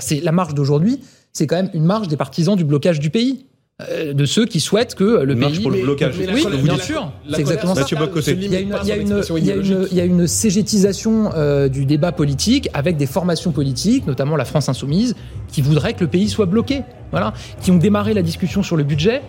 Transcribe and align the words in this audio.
C'est 0.00 0.20
la 0.20 0.32
marche 0.32 0.54
d'aujourd'hui, 0.54 1.00
c'est 1.32 1.46
quand 1.46 1.56
même 1.56 1.70
une 1.74 1.84
marche 1.84 2.06
des 2.08 2.16
partisans 2.16 2.54
du 2.56 2.64
blocage 2.64 3.00
du 3.00 3.10
pays. 3.10 3.46
Euh, 3.90 4.12
de 4.12 4.26
ceux 4.26 4.44
qui 4.44 4.60
souhaitent 4.60 4.94
que 4.94 5.22
le 5.22 5.32
Une 5.32 5.38
marche 5.38 5.52
pays. 5.54 5.62
pour 5.62 5.70
le 5.70 5.80
blocage. 5.80 6.14
oui, 6.18 6.26
C'est 6.34 6.40
ce 6.42 6.48
que 6.48 6.56
vous 6.56 6.62
bien 6.64 6.76
sûr. 6.76 7.10
C'est 7.32 7.40
exactement 7.40 7.74
ça. 7.74 7.80
Mathieu 7.80 7.96
Bocoté. 7.96 8.32
Il 8.38 8.52
y 8.52 8.54
a 8.56 8.60
une, 8.60 8.76
il 8.82 8.88
y 8.88 8.92
a 8.92 8.96
une- 8.96 9.22
il 9.38 9.44
y 9.46 9.50
a 9.50 9.54
une- 9.54 9.86
il 9.90 9.96
y 9.96 10.00
a 10.02 10.04
une 10.04 10.26
cégétisation 10.26 11.30
euh, 11.34 11.68
du 11.68 11.86
débat 11.86 12.12
politique 12.12 12.68
avec 12.74 12.98
des 12.98 13.06
formations 13.06 13.52
politiques, 13.52 14.06
notamment 14.06 14.36
la 14.36 14.44
France 14.44 14.68
Insoumise, 14.68 15.14
qui 15.48 15.62
voudraient 15.62 15.94
que 15.94 16.00
le 16.00 16.08
pays 16.10 16.28
soit 16.28 16.44
bloqué. 16.44 16.82
Voilà. 17.10 17.32
Qui 17.62 17.70
ont 17.70 17.78
démarré 17.78 18.12
la 18.12 18.20
discussion 18.20 18.62
sur 18.62 18.76
le 18.76 18.84
budget 18.84 19.22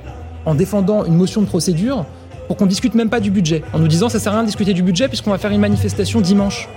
en 0.46 0.54
défendant 0.54 1.06
une 1.06 1.16
motion 1.16 1.40
de 1.42 1.48
procédure 1.48 2.06
pour 2.48 2.58
qu'on 2.58 2.66
discute 2.66 2.94
même 2.94 3.10
pas 3.10 3.22
du 3.22 3.32
budget, 3.32 3.62
en 3.72 3.80
nous 3.80 3.88
disant 3.88 4.10
ça 4.10 4.20
sert 4.20 4.34
à 4.34 4.36
rien 4.36 4.44
de 4.44 4.48
discuter 4.48 4.74
du 4.74 4.84
budget 4.84 5.08
puisqu'on 5.08 5.32
va 5.32 5.38
faire 5.38 5.52
une 5.52 5.62
manifestation 5.62 6.20
dimanche. 6.20 6.68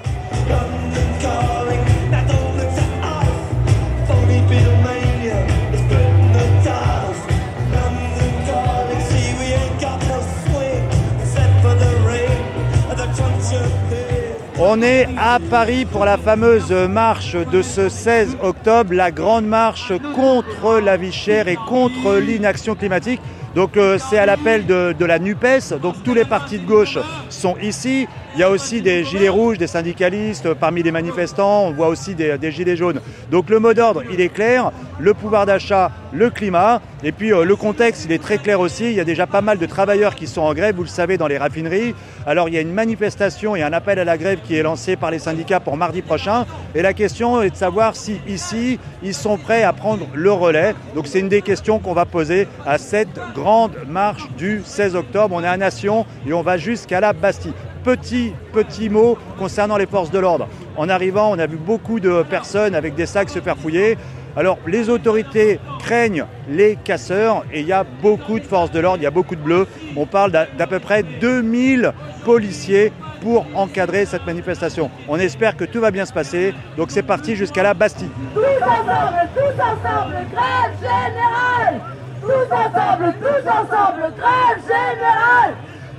On 14.76 14.82
est 14.82 15.06
à 15.16 15.38
Paris 15.38 15.84
pour 15.84 16.04
la 16.04 16.16
fameuse 16.16 16.72
marche 16.72 17.36
de 17.36 17.62
ce 17.62 17.88
16 17.88 18.38
octobre, 18.42 18.92
la 18.92 19.12
grande 19.12 19.46
marche 19.46 19.92
contre 20.16 20.80
la 20.80 20.96
vie 20.96 21.12
chère 21.12 21.46
et 21.46 21.54
contre 21.54 22.16
l'inaction 22.16 22.74
climatique. 22.74 23.20
Donc 23.54 23.76
euh, 23.76 23.98
c'est 23.98 24.18
à 24.18 24.26
l'appel 24.26 24.66
de, 24.66 25.04
la 25.04 25.20
NUPES, 25.20 25.78
donc 25.80 26.02
tous 26.02 26.12
les 26.12 26.24
partis 26.24 26.58
de 26.58 26.66
gauche 26.66 26.98
sont 27.28 27.56
ici. 27.62 28.08
Il 28.34 28.40
y 28.40 28.42
a 28.42 28.50
aussi 28.50 28.82
des 28.82 29.04
gilets 29.04 29.28
rouges, 29.28 29.58
des 29.58 29.68
syndicalistes 29.68 30.46
euh, 30.46 30.54
parmi 30.56 30.82
les 30.82 30.90
manifestants, 30.90 31.66
on 31.66 31.70
voit 31.70 31.86
aussi 31.86 32.16
des 32.16 32.50
gilets 32.50 32.76
jaunes. 32.76 33.00
Donc 33.30 33.50
le 33.50 33.60
mot 33.60 33.74
d'ordre, 33.74 34.02
il 34.12 34.20
est 34.20 34.28
clair, 34.28 34.72
le 34.98 35.14
pouvoir 35.14 35.46
d'achat, 35.46 35.90
le 36.12 36.30
climat, 36.30 36.80
et 37.02 37.12
puis 37.12 37.32
euh, 37.32 37.44
le 37.44 37.56
contexte, 37.56 38.04
il 38.04 38.12
est 38.12 38.22
très 38.22 38.38
clair 38.38 38.60
aussi. 38.60 38.84
Il 38.84 38.94
y 38.94 39.00
a 39.00 39.04
déjà 39.04 39.26
pas 39.26 39.40
mal 39.40 39.58
de 39.58 39.66
travailleurs 39.66 40.14
qui 40.14 40.26
sont 40.26 40.42
en 40.42 40.54
grève, 40.54 40.76
vous 40.76 40.82
le 40.82 40.88
savez, 40.88 41.16
dans 41.16 41.26
les 41.26 41.38
raffineries. 41.38 41.94
Alors 42.26 42.48
il 42.48 42.54
y 42.54 42.58
a 42.58 42.60
une 42.60 42.72
manifestation 42.72 43.56
et 43.56 43.62
un 43.62 43.72
appel 43.72 43.98
à 43.98 44.04
la 44.04 44.16
grève 44.16 44.40
qui 44.42 44.56
est 44.56 44.62
lancé 44.62 44.96
par 44.96 45.10
les 45.10 45.18
syndicats 45.18 45.60
pour 45.60 45.76
mardi 45.76 46.02
prochain. 46.02 46.46
Et 46.74 46.82
la 46.82 46.92
question 46.92 47.42
est 47.42 47.50
de 47.50 47.56
savoir 47.56 47.96
si 47.96 48.20
ici, 48.26 48.78
ils 49.02 49.14
sont 49.14 49.36
prêts 49.36 49.62
à 49.62 49.72
prendre 49.72 50.06
le 50.14 50.32
relais. 50.32 50.74
Donc 50.94 51.06
c'est 51.06 51.20
une 51.20 51.28
des 51.28 51.42
questions 51.42 51.78
qu'on 51.78 51.94
va 51.94 52.04
poser 52.04 52.48
à 52.66 52.78
cette 52.78 53.20
grande 53.34 53.72
marche 53.88 54.30
du 54.36 54.62
16 54.64 54.96
octobre. 54.96 55.34
On 55.34 55.42
est 55.42 55.48
à 55.48 55.56
Nation 55.56 56.06
et 56.26 56.32
on 56.32 56.42
va 56.42 56.56
jusqu'à 56.56 57.00
la 57.00 57.12
Bastille. 57.12 57.52
Petit, 57.84 58.32
petit 58.54 58.88
mot 58.88 59.18
concernant 59.38 59.76
les 59.76 59.84
forces 59.84 60.10
de 60.10 60.18
l'ordre. 60.18 60.48
En 60.78 60.88
arrivant, 60.88 61.30
on 61.30 61.38
a 61.38 61.46
vu 61.46 61.58
beaucoup 61.58 62.00
de 62.00 62.22
personnes 62.22 62.74
avec 62.74 62.94
des 62.94 63.04
sacs 63.04 63.28
se 63.28 63.40
faire 63.40 63.58
fouiller. 63.58 63.98
Alors, 64.36 64.56
les 64.66 64.88
autorités 64.88 65.60
craignent 65.80 66.24
les 66.48 66.76
casseurs 66.76 67.44
et 67.52 67.60
il 67.60 67.66
y 67.66 67.74
a 67.74 67.84
beaucoup 67.84 68.40
de 68.40 68.44
forces 68.44 68.70
de 68.70 68.80
l'ordre, 68.80 69.00
il 69.00 69.04
y 69.04 69.06
a 69.06 69.10
beaucoup 69.10 69.36
de 69.36 69.40
bleus. 69.42 69.68
On 69.96 70.06
parle 70.06 70.32
d'à 70.32 70.66
peu 70.66 70.80
près 70.80 71.02
2000 71.02 71.92
policiers 72.24 72.90
pour 73.20 73.46
encadrer 73.54 74.06
cette 74.06 74.24
manifestation. 74.24 74.90
On 75.06 75.18
espère 75.18 75.54
que 75.54 75.64
tout 75.64 75.80
va 75.80 75.90
bien 75.90 76.06
se 76.06 76.12
passer. 76.14 76.54
Donc, 76.78 76.90
c'est 76.90 77.02
parti 77.02 77.36
jusqu'à 77.36 77.62
la 77.62 77.74
Bastille. 77.74 78.08
Tous 78.32 78.40
ensemble, 78.40 79.28
tous 79.34 79.62
ensemble, 79.62 80.16
grève 80.32 80.74
générale 80.80 81.80
Tous 82.22 82.54
ensemble, 82.54 83.14
tous 83.20 83.48
ensemble, 83.48 84.14
grève 84.16 84.62
générale 84.62 85.54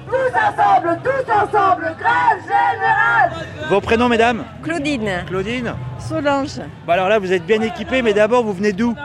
Tous 0.07 0.13
ensemble, 0.37 0.99
tous 1.03 1.31
ensemble, 1.31 1.95
grève 1.99 2.41
générale 2.43 3.31
Vos 3.69 3.81
prénoms, 3.81 4.07
mesdames 4.09 4.43
Claudine, 4.63 5.23
Claudine 5.27 5.73
Solange, 5.99 6.59
Bah 6.85 6.93
Alors 6.93 7.09
là, 7.09 7.17
vous 7.19 7.33
êtes 7.33 7.45
bien 7.45 7.61
équipés, 7.61 8.01
mais 8.01 8.13
d'abord, 8.13 8.43
vous 8.43 8.53
venez 8.53 8.71
d'où 8.73 8.95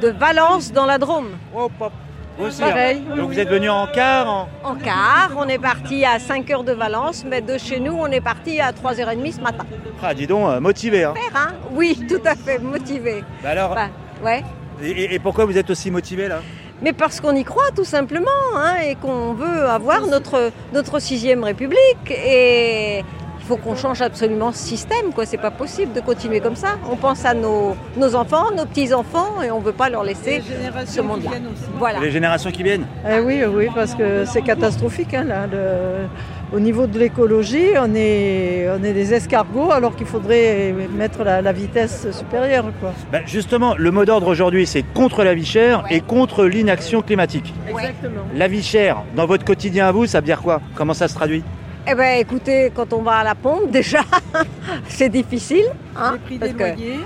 de 0.00 0.08
Valence 0.10 0.72
dans 0.72 0.86
la 0.86 0.96
Drôme. 0.98 1.30
Hop, 1.54 1.72
hop. 1.80 1.92
Vous 2.38 2.46
aussi, 2.46 2.60
Pareil, 2.60 2.98
hein 3.04 3.10
oui, 3.12 3.18
Donc, 3.18 3.30
vous 3.32 3.38
êtes 3.40 3.48
venus 3.48 3.70
en 3.70 3.88
car 3.92 4.28
en- 4.30 4.48
En 4.62 4.74
car, 4.76 5.30
on 5.36 5.48
est 5.48 5.58
parti 5.58 6.04
à 6.04 6.20
5 6.20 6.48
heures 6.52 6.62
de 6.62 6.72
Valence, 6.72 7.24
mais 7.26 7.40
de 7.40 7.58
chez 7.58 7.80
nous, 7.80 7.94
on 7.98 8.06
est 8.06 8.20
parti 8.20 8.60
à 8.60 8.70
3h30 8.72 9.32
ce 9.32 9.40
matin. 9.40 9.64
Ah, 10.00 10.14
dis 10.14 10.28
donc, 10.28 10.48
euh, 10.48 10.60
motivé. 10.60 11.02
Hein. 11.02 11.14
Faire, 11.16 11.40
hein 11.40 11.54
Oui, 11.72 11.98
tout 12.08 12.20
à 12.24 12.36
fait, 12.36 12.60
motivé. 12.60 13.24
Bah 13.42 13.50
alors, 13.50 13.74
Bah, 13.74 13.88
ouais. 14.24 14.44
et 14.80 15.18
pourquoi 15.18 15.46
vous 15.46 15.58
êtes 15.58 15.68
aussi 15.70 15.90
motivé 15.90 16.28
là? 16.28 16.38
Mais 16.82 16.92
parce 16.92 17.20
qu'on 17.20 17.34
y 17.34 17.44
croit 17.44 17.70
tout 17.74 17.84
simplement, 17.84 18.30
hein, 18.56 18.74
et 18.86 18.94
qu'on 18.94 19.32
veut 19.34 19.66
avoir 19.68 20.06
notre, 20.06 20.52
notre 20.72 21.00
sixième 21.00 21.42
république. 21.44 22.10
Et 22.10 22.98
il 23.40 23.44
faut 23.46 23.56
qu'on 23.56 23.74
change 23.74 24.02
absolument 24.02 24.52
ce 24.52 24.58
système, 24.58 25.12
quoi. 25.14 25.24
C'est 25.26 25.38
pas 25.38 25.50
possible 25.50 25.92
de 25.94 26.00
continuer 26.00 26.40
comme 26.40 26.54
ça. 26.54 26.76
On 26.90 26.96
pense 26.96 27.24
à 27.24 27.32
nos, 27.34 27.74
nos 27.96 28.14
enfants, 28.14 28.50
nos 28.54 28.66
petits-enfants, 28.66 29.42
et 29.42 29.50
on 29.50 29.58
veut 29.58 29.72
pas 29.72 29.88
leur 29.88 30.04
laisser 30.04 30.42
ce 30.86 31.00
monde-là. 31.00 31.30
Voilà. 31.78 31.98
Les 32.00 32.10
générations 32.10 32.50
qui 32.50 32.62
viennent 32.62 32.86
Eh 33.10 33.20
oui, 33.20 33.42
oui, 33.44 33.68
parce 33.74 33.94
que 33.94 34.24
c'est 34.26 34.42
catastrophique. 34.42 35.14
hein, 35.14 35.24
là, 35.24 35.46
le- 35.50 36.06
Au 36.50 36.60
niveau 36.60 36.86
de 36.86 36.98
l'écologie, 36.98 37.66
on 37.78 37.94
est, 37.94 38.66
on 38.70 38.82
est 38.82 38.94
des 38.94 39.12
escargots 39.12 39.70
alors 39.70 39.94
qu'il 39.94 40.06
faudrait 40.06 40.74
mettre 40.96 41.22
la, 41.22 41.42
la 41.42 41.52
vitesse 41.52 42.06
supérieure. 42.10 42.64
Quoi. 42.80 42.92
Bah, 43.12 43.18
Justement, 43.26 43.74
le 43.76 43.90
mot 43.90 44.06
d'ordre 44.06 44.28
aujourd'hui, 44.28 44.66
c'est 44.66 44.82
contre 44.82 45.24
la 45.24 45.34
vie 45.34 45.44
chère 45.44 45.84
et 45.90 46.00
contre 46.00 46.46
l'inaction 46.46 47.02
climatique. 47.02 47.52
Exactement. 47.68 48.22
La 48.34 48.48
vie 48.48 48.62
chère, 48.62 49.02
dans 49.14 49.26
votre 49.26 49.44
quotidien 49.44 49.88
à 49.88 49.92
vous, 49.92 50.06
ça 50.06 50.20
veut 50.20 50.24
dire 50.26 50.40
quoi? 50.40 50.62
Comment 50.74 50.94
ça 50.94 51.06
se 51.06 51.14
traduit? 51.14 51.44
Eh 51.90 51.94
bien, 51.94 52.14
écoutez, 52.14 52.72
quand 52.74 52.94
on 52.94 53.02
va 53.02 53.16
à 53.16 53.24
la 53.24 53.34
pompe, 53.34 53.70
déjà, 53.70 54.00
c'est 54.88 55.10
difficile. 55.10 55.64
Hein, 55.96 56.12
Les 56.14 56.18
prix 56.18 56.38
parce 56.38 56.52
des 56.52 56.56
que- 56.56 56.62
loyers, 56.64 56.98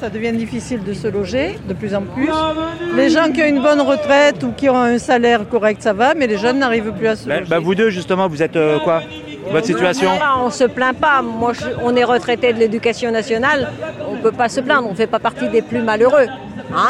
ça 0.00 0.08
devient 0.10 0.32
difficile 0.32 0.82
de 0.84 0.92
se 0.92 1.08
loger 1.08 1.58
de 1.68 1.74
plus 1.74 1.94
en 1.94 2.02
plus. 2.02 2.28
Les 2.96 3.10
gens 3.10 3.30
qui 3.32 3.42
ont 3.42 3.46
une 3.46 3.62
bonne 3.62 3.80
retraite 3.80 4.42
ou 4.44 4.52
qui 4.52 4.68
ont 4.68 4.76
un 4.80 4.98
salaire 4.98 5.48
correct, 5.48 5.82
ça 5.82 5.92
va, 5.92 6.14
mais 6.14 6.26
les 6.26 6.38
jeunes 6.38 6.58
n'arrivent 6.58 6.92
plus 6.92 7.06
à 7.08 7.16
se 7.16 7.26
Bah, 7.28 7.38
loger. 7.40 7.50
bah, 7.50 7.58
Vous 7.58 7.74
deux, 7.74 7.90
justement, 7.90 8.28
vous 8.28 8.42
êtes 8.42 8.56
euh, 8.56 8.78
quoi? 8.80 9.02
Votre 9.50 9.66
situation? 9.66 10.10
On 10.44 10.50
se 10.50 10.64
plaint 10.64 10.96
pas. 10.96 11.22
Moi, 11.22 11.52
je- 11.54 11.64
on 11.82 11.96
est 11.96 12.04
retraité 12.04 12.52
de 12.52 12.58
l'éducation 12.58 13.10
nationale. 13.10 13.70
On 14.10 14.16
peut 14.16 14.32
pas 14.32 14.48
se 14.48 14.60
plaindre. 14.60 14.86
On 14.90 14.94
fait 14.94 15.06
pas 15.06 15.18
partie 15.18 15.48
des 15.48 15.62
plus 15.62 15.80
malheureux. 15.80 16.26
Hein? 16.74 16.88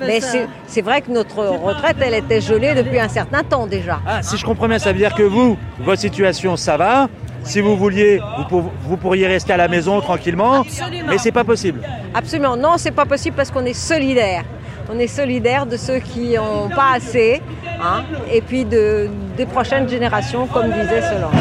Mais 0.00 0.20
c'est 0.20 0.46
c'est 0.66 0.82
vrai 0.82 1.00
que 1.00 1.10
notre 1.10 1.38
retraite, 1.38 1.96
elle 2.00 2.14
était 2.14 2.40
gelée 2.40 2.74
depuis 2.74 3.00
un 3.00 3.08
certain 3.08 3.42
temps 3.42 3.66
déjà. 3.66 3.98
Ah, 4.06 4.22
si 4.22 4.36
je 4.36 4.44
comprends 4.44 4.68
bien, 4.68 4.78
ça 4.78 4.92
veut 4.92 4.98
dire 4.98 5.14
que 5.14 5.22
vous, 5.24 5.56
votre 5.80 6.00
situation, 6.00 6.56
ça 6.56 6.76
va. 6.76 7.08
Si 7.46 7.60
vous 7.60 7.76
vouliez, 7.76 8.20
vous, 8.38 8.44
pour- 8.44 8.72
vous 8.82 8.96
pourriez 8.96 9.26
rester 9.26 9.52
à 9.52 9.56
la 9.56 9.68
maison 9.68 10.00
tranquillement, 10.00 10.64
mais 11.08 11.16
c'est 11.18 11.32
pas 11.32 11.44
possible. 11.44 11.80
Absolument. 12.12 12.56
Non, 12.56 12.74
c'est 12.76 12.90
pas 12.90 13.06
possible 13.06 13.36
parce 13.36 13.50
qu'on 13.50 13.64
est 13.64 13.72
solidaire. 13.72 14.44
On 14.92 14.98
est 14.98 15.06
solidaire 15.06 15.64
de 15.66 15.76
ceux 15.76 15.98
qui 15.98 16.34
n'ont 16.36 16.68
pas 16.68 16.92
assez, 16.96 17.40
hein, 17.82 18.04
et 18.32 18.40
puis 18.40 18.64
de, 18.64 19.08
des 19.36 19.46
prochaines 19.46 19.88
générations, 19.88 20.46
comme 20.46 20.66
disait 20.66 21.02
Solange. 21.02 21.34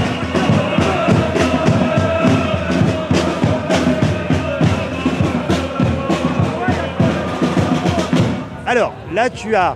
Alors, 8.68 8.94
là, 9.14 9.30
tu 9.30 9.56
as 9.56 9.76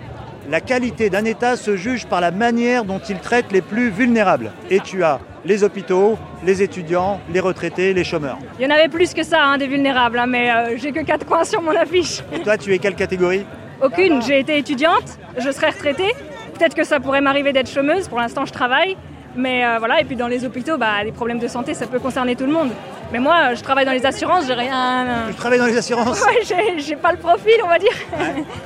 la 0.49 0.61
qualité 0.61 1.09
d'un 1.09 1.25
État 1.25 1.55
se 1.55 1.75
juge 1.77 2.07
par 2.07 2.21
la 2.21 2.31
manière 2.31 2.83
dont 2.83 2.99
il 3.07 3.17
traite 3.19 3.51
les 3.51 3.61
plus 3.61 3.89
vulnérables. 3.91 4.51
Et 4.71 4.79
tu 4.79 5.03
as 5.03 5.19
les 5.45 5.63
hôpitaux, 5.63 6.17
les 6.43 6.61
étudiants, 6.61 7.19
les 7.31 7.39
retraités, 7.39 7.93
les 7.93 8.03
chômeurs. 8.03 8.37
Il 8.59 8.63
y 8.63 8.67
en 8.67 8.75
avait 8.75 8.89
plus 8.89 9.13
que 9.13 9.23
ça, 9.23 9.43
hein, 9.43 9.57
des 9.57 9.67
vulnérables, 9.67 10.19
hein, 10.19 10.27
mais 10.27 10.51
euh, 10.51 10.77
j'ai 10.77 10.91
que 10.91 10.99
4 10.99 11.25
coins 11.25 11.43
sur 11.43 11.61
mon 11.61 11.75
affiche. 11.75 12.21
Et 12.33 12.39
toi, 12.39 12.57
tu 12.57 12.73
es 12.73 12.79
quelle 12.79 12.95
catégorie? 12.95 13.45
Aucune, 13.81 14.21
j'ai 14.21 14.39
été 14.39 14.57
étudiante, 14.57 15.17
je 15.37 15.49
serai 15.51 15.69
retraitée. 15.69 16.13
Peut-être 16.57 16.75
que 16.75 16.83
ça 16.83 16.99
pourrait 16.99 17.21
m'arriver 17.21 17.53
d'être 17.53 17.69
chômeuse, 17.69 18.09
pour 18.09 18.19
l'instant 18.19 18.45
je 18.45 18.51
travaille. 18.51 18.97
Mais 19.35 19.63
euh, 19.63 19.77
voilà, 19.79 20.01
et 20.01 20.03
puis 20.03 20.15
dans 20.15 20.27
les 20.27 20.45
hôpitaux, 20.45 20.77
bah, 20.77 21.03
les 21.03 21.11
problèmes 21.11 21.39
de 21.39 21.47
santé, 21.47 21.73
ça 21.73 21.87
peut 21.87 21.99
concerner 21.99 22.35
tout 22.35 22.45
le 22.45 22.51
monde. 22.51 22.71
Mais 23.11 23.19
moi, 23.19 23.55
je 23.55 23.61
travaille 23.63 23.85
dans 23.85 23.91
les 23.91 24.05
assurances, 24.05 24.45
j'ai 24.45 24.53
rien. 24.53 25.07
Tu 25.29 25.33
travailles 25.35 25.57
dans 25.59 25.65
les 25.65 25.77
assurances 25.77 26.21
Ouais, 26.25 26.41
j'ai- 26.77 26.95
pas 26.95 27.11
le 27.11 27.17
profil, 27.17 27.53
on 27.63 27.67
va 27.67 27.79
dire. 27.79 27.91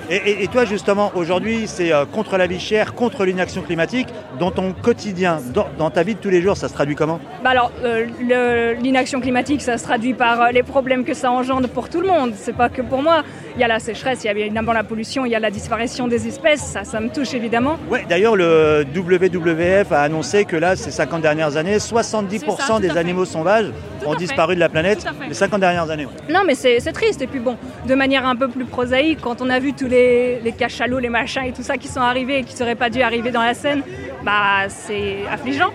et, 0.09 0.15
et- 0.15 0.43
et 0.43 0.47
toi, 0.47 0.65
justement, 0.65 1.11
aujourd'hui, 1.15 1.63
c'est 1.67 1.93
euh, 1.93 2.05
contre 2.05 2.35
la 2.37 2.45
vie 2.47 2.59
chère, 2.59 2.93
contre 2.93 3.23
l'inaction 3.25 3.61
climatique. 3.61 4.07
Dans 4.39 4.51
ton 4.51 4.73
quotidien, 4.73 5.37
dans, 5.53 5.67
dans 5.77 5.89
ta 5.91 6.03
vie 6.03 6.15
de 6.15 6.19
tous 6.19 6.29
les 6.31 6.41
jours, 6.41 6.57
ça 6.57 6.67
se 6.67 6.73
traduit 6.73 6.95
comment? 6.95 7.19
Bah 7.43 7.51
alors, 7.51 7.71
euh, 7.85 8.73
l'inaction 8.81 9.21
climatique, 9.21 9.61
ça 9.61 9.77
se 9.77 9.83
traduit 9.83 10.13
par 10.13 10.41
euh, 10.41 10.49
les 10.49 10.63
problèmes 10.63 11.05
que 11.05 11.13
ça 11.13 11.31
engendre 11.31 11.69
pour 11.69 11.87
tout 11.89 12.01
le 12.01 12.07
monde. 12.07 12.33
C'est 12.35 12.55
pas 12.55 12.69
que 12.69 12.81
pour 12.81 13.01
moi. 13.01 13.23
Il 13.55 13.61
y 13.61 13.63
a 13.63 13.67
la 13.67 13.79
sécheresse, 13.79 14.23
il 14.23 14.27
y 14.27 14.29
a 14.29 14.33
évidemment 14.33 14.73
la 14.73 14.83
pollution, 14.83 15.25
il 15.25 15.31
y 15.31 15.35
a 15.35 15.39
la 15.39 15.51
disparition 15.51 16.07
des 16.07 16.27
espèces. 16.27 16.61
Ça, 16.61 16.83
ça 16.83 16.99
me 16.99 17.09
touche 17.09 17.33
évidemment. 17.35 17.77
Ouais, 17.89 18.03
d'ailleurs, 18.09 18.35
le 18.35 18.83
WWF 18.95 19.91
a 19.91 20.01
annoncé 20.01 20.45
que 20.45 20.55
là, 20.55 20.75
ces 20.75 20.89
50 20.91 21.21
dernières 21.21 21.55
années, 21.55 21.77
70% 21.77 22.39
C'est 22.39 22.61
ça, 22.63 22.79
des 22.79 22.97
animaux 22.97 23.25
sauvages 23.25 23.71
ont 24.05 24.15
disparu 24.15 24.55
de 24.55 24.59
la 24.59 24.69
planète 24.69 25.05
les 25.27 25.33
50 25.33 25.59
dernières 25.59 25.89
années. 25.89 26.05
ouais. 26.05 26.33
Non, 26.33 26.41
mais 26.45 26.55
c'est 26.55 26.79
triste. 26.91 27.21
Et 27.21 27.27
puis 27.27 27.39
bon, 27.39 27.57
de 27.87 27.95
manière 27.95 28.25
un 28.25 28.35
peu 28.35 28.47
plus 28.47 28.65
prosaïque, 28.65 29.19
quand 29.21 29.41
on 29.41 29.49
a 29.49 29.59
vu 29.59 29.73
tous 29.73 29.87
les, 29.87 30.39
les 30.41 30.51
cachalots, 30.51 30.99
les 30.99 31.09
machins 31.09 31.43
et 31.45 31.51
tout 31.51 31.63
ça 31.63 31.77
qui 31.77 31.87
sont 31.87 32.01
arrivés 32.01 32.39
et 32.39 32.43
qui 32.43 32.55
seraient 32.55 32.75
pas 32.75 32.89
dû 32.89 33.01
arriver 33.01 33.31
dans 33.31 33.41
la 33.43 33.53
Seine, 33.53 33.81
bah 34.23 34.67
c'est 34.69 35.17
affligeant. 35.31 35.71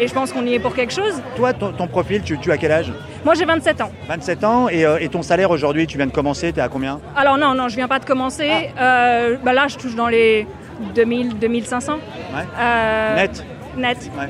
Et 0.00 0.06
je 0.06 0.14
pense 0.14 0.32
qu'on 0.32 0.46
y 0.46 0.54
est 0.54 0.60
pour 0.60 0.74
quelque 0.76 0.92
chose. 0.92 1.20
Toi, 1.34 1.52
ton, 1.52 1.72
ton 1.72 1.88
profil, 1.88 2.22
tu, 2.22 2.38
tu 2.38 2.52
as 2.52 2.56
quel 2.56 2.70
âge? 2.70 2.92
Moi 3.24 3.34
j'ai 3.34 3.44
27 3.44 3.80
ans. 3.80 3.90
27 4.08 4.44
ans 4.44 4.68
et, 4.68 4.84
et 5.00 5.08
ton 5.08 5.22
salaire 5.22 5.50
aujourd'hui, 5.50 5.88
tu 5.88 5.96
viens 5.96 6.06
de 6.06 6.12
commencer, 6.12 6.52
tu 6.52 6.60
es 6.60 6.62
à 6.62 6.68
combien? 6.68 7.00
Alors 7.16 7.36
non, 7.36 7.54
non, 7.54 7.68
je 7.68 7.74
viens 7.74 7.88
pas 7.88 7.98
de 7.98 8.04
commencer. 8.04 8.70
Ah. 8.78 9.30
bah 9.44 9.52
là 9.52 9.66
je 9.66 9.76
touche 9.76 9.96
dans 9.96 10.06
les 10.08 10.46
2000, 10.94 11.38
2500. 11.40 11.94
Ouais. 11.94 13.16
net? 13.16 13.44
Net. 13.76 14.10
Ouais. 14.16 14.28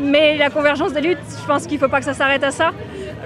Mais 0.00 0.36
la 0.36 0.50
convergence 0.50 0.92
des 0.92 1.00
luttes, 1.00 1.18
je 1.40 1.46
pense 1.46 1.66
qu'il 1.66 1.74
ne 1.74 1.80
faut 1.80 1.88
pas 1.88 1.98
que 1.98 2.04
ça 2.04 2.14
s'arrête 2.14 2.44
à 2.44 2.50
ça. 2.50 2.70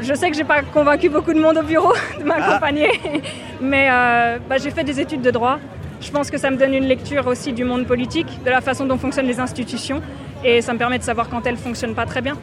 Je 0.01 0.15
sais 0.15 0.31
que 0.31 0.37
j'ai 0.37 0.45
pas 0.45 0.63
convaincu 0.63 1.09
beaucoup 1.09 1.33
de 1.33 1.41
monde 1.41 1.59
au 1.59 1.63
bureau 1.63 1.93
de 2.19 2.25
m'accompagner, 2.25 3.01
ah. 3.05 3.09
mais 3.61 3.89
euh, 3.91 4.39
bah, 4.49 4.57
j'ai 4.59 4.71
fait 4.71 4.85
des 4.85 5.01
études 5.01 5.23
de 5.23 5.31
droit. 5.31 5.59
Je 6.01 6.11
pense 6.11 6.31
que 6.31 6.37
ça 6.37 6.51
me 6.51 6.57
donne 6.57 6.75
une 6.75 6.85
lecture 6.85 7.27
aussi 7.27 7.53
du 7.53 7.65
monde 7.65 7.87
politique, 7.87 8.43
de 8.45 8.51
la 8.51 8.61
façon 8.61 8.85
dont 8.85 8.99
fonctionnent 8.99 9.27
les 9.27 9.41
institutions, 9.41 10.03
et 10.45 10.61
ça 10.61 10.73
me 10.73 10.79
permet 10.79 10.99
de 10.99 11.05
savoir 11.05 11.29
quand 11.29 11.47
elles 11.47 11.57
fonctionnent 11.57 11.95
pas 11.95 12.05
très 12.07 12.21
bien. 12.21 12.37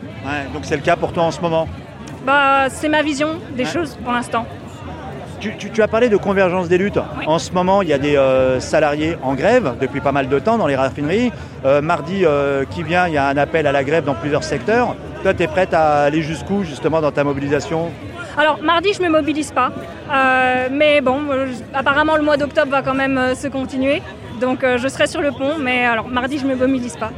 donc 0.53 0.63
c'est 0.63 0.77
le 0.77 0.81
cas 0.81 0.95
pour 0.95 1.13
toi 1.13 1.23
en 1.23 1.31
ce 1.31 1.41
moment? 1.41 1.67
Bah, 2.25 2.69
C'est 2.69 2.89
ma 2.89 3.03
vision 3.03 3.39
des 3.55 3.65
choses 3.65 3.97
pour 4.03 4.13
l'instant. 4.13 4.45
Tu, 5.41 5.81
as 5.81 5.87
parlé 5.87 6.07
de 6.07 6.17
convergence 6.17 6.69
des 6.69 6.77
luttes. 6.77 6.99
En 7.25 7.39
ce 7.39 7.51
moment, 7.51 7.81
il 7.81 7.89
y 7.89 7.93
a 7.93 7.97
des 7.97 8.15
euh, 8.15 8.59
salariés 8.59 9.17
en 9.23 9.33
grève 9.33 9.73
depuis 9.81 9.99
pas 9.99 10.11
mal 10.11 10.29
de 10.29 10.39
temps 10.39 10.57
dans 10.57 10.67
les 10.67 10.75
raffineries. 10.75 11.31
Euh, 11.65 11.81
mardi 11.81 12.23
qui 12.69 12.83
vient, 12.83 13.07
il 13.07 13.13
y 13.13 13.17
a 13.17 13.27
un 13.27 13.37
appel 13.37 13.65
à 13.67 13.71
la 13.71 13.83
grève 13.83 14.03
dans 14.03 14.15
plusieurs 14.15 14.43
secteurs. 14.43 14.95
Toi, 15.23 15.33
tu 15.33 15.43
es 15.43 15.47
prête 15.47 15.73
à 15.73 16.03
aller 16.03 16.21
jusqu'où 16.21 16.63
justement 16.63 17.01
dans 17.01 17.11
ta 17.11 17.23
mobilisation? 17.23 17.91
Alors 18.37 18.61
mardi 18.61 18.93
je 18.93 19.01
ne 19.01 19.07
me 19.07 19.11
mobilise 19.11 19.51
pas, 19.51 19.71
euh, 20.11 20.69
mais 20.71 21.01
bon, 21.01 21.19
euh, 21.29 21.47
apparemment 21.73 22.15
le 22.15 22.23
mois 22.23 22.37
d'octobre 22.37 22.71
va 22.71 22.81
quand 22.81 22.93
même 22.93 23.17
euh, 23.17 23.35
se 23.35 23.47
continuer, 23.49 24.01
donc 24.39 24.63
je 24.63 24.87
serai 24.87 25.05
sur 25.05 25.21
le 25.21 25.31
pont, 25.31 25.57
mais 25.59 25.85
alors 25.85 26.07
mardi 26.07 26.37
je 26.37 26.45
ne 26.45 26.55
me 26.55 26.55
mobilise 26.55 26.97
pas. 26.97 27.11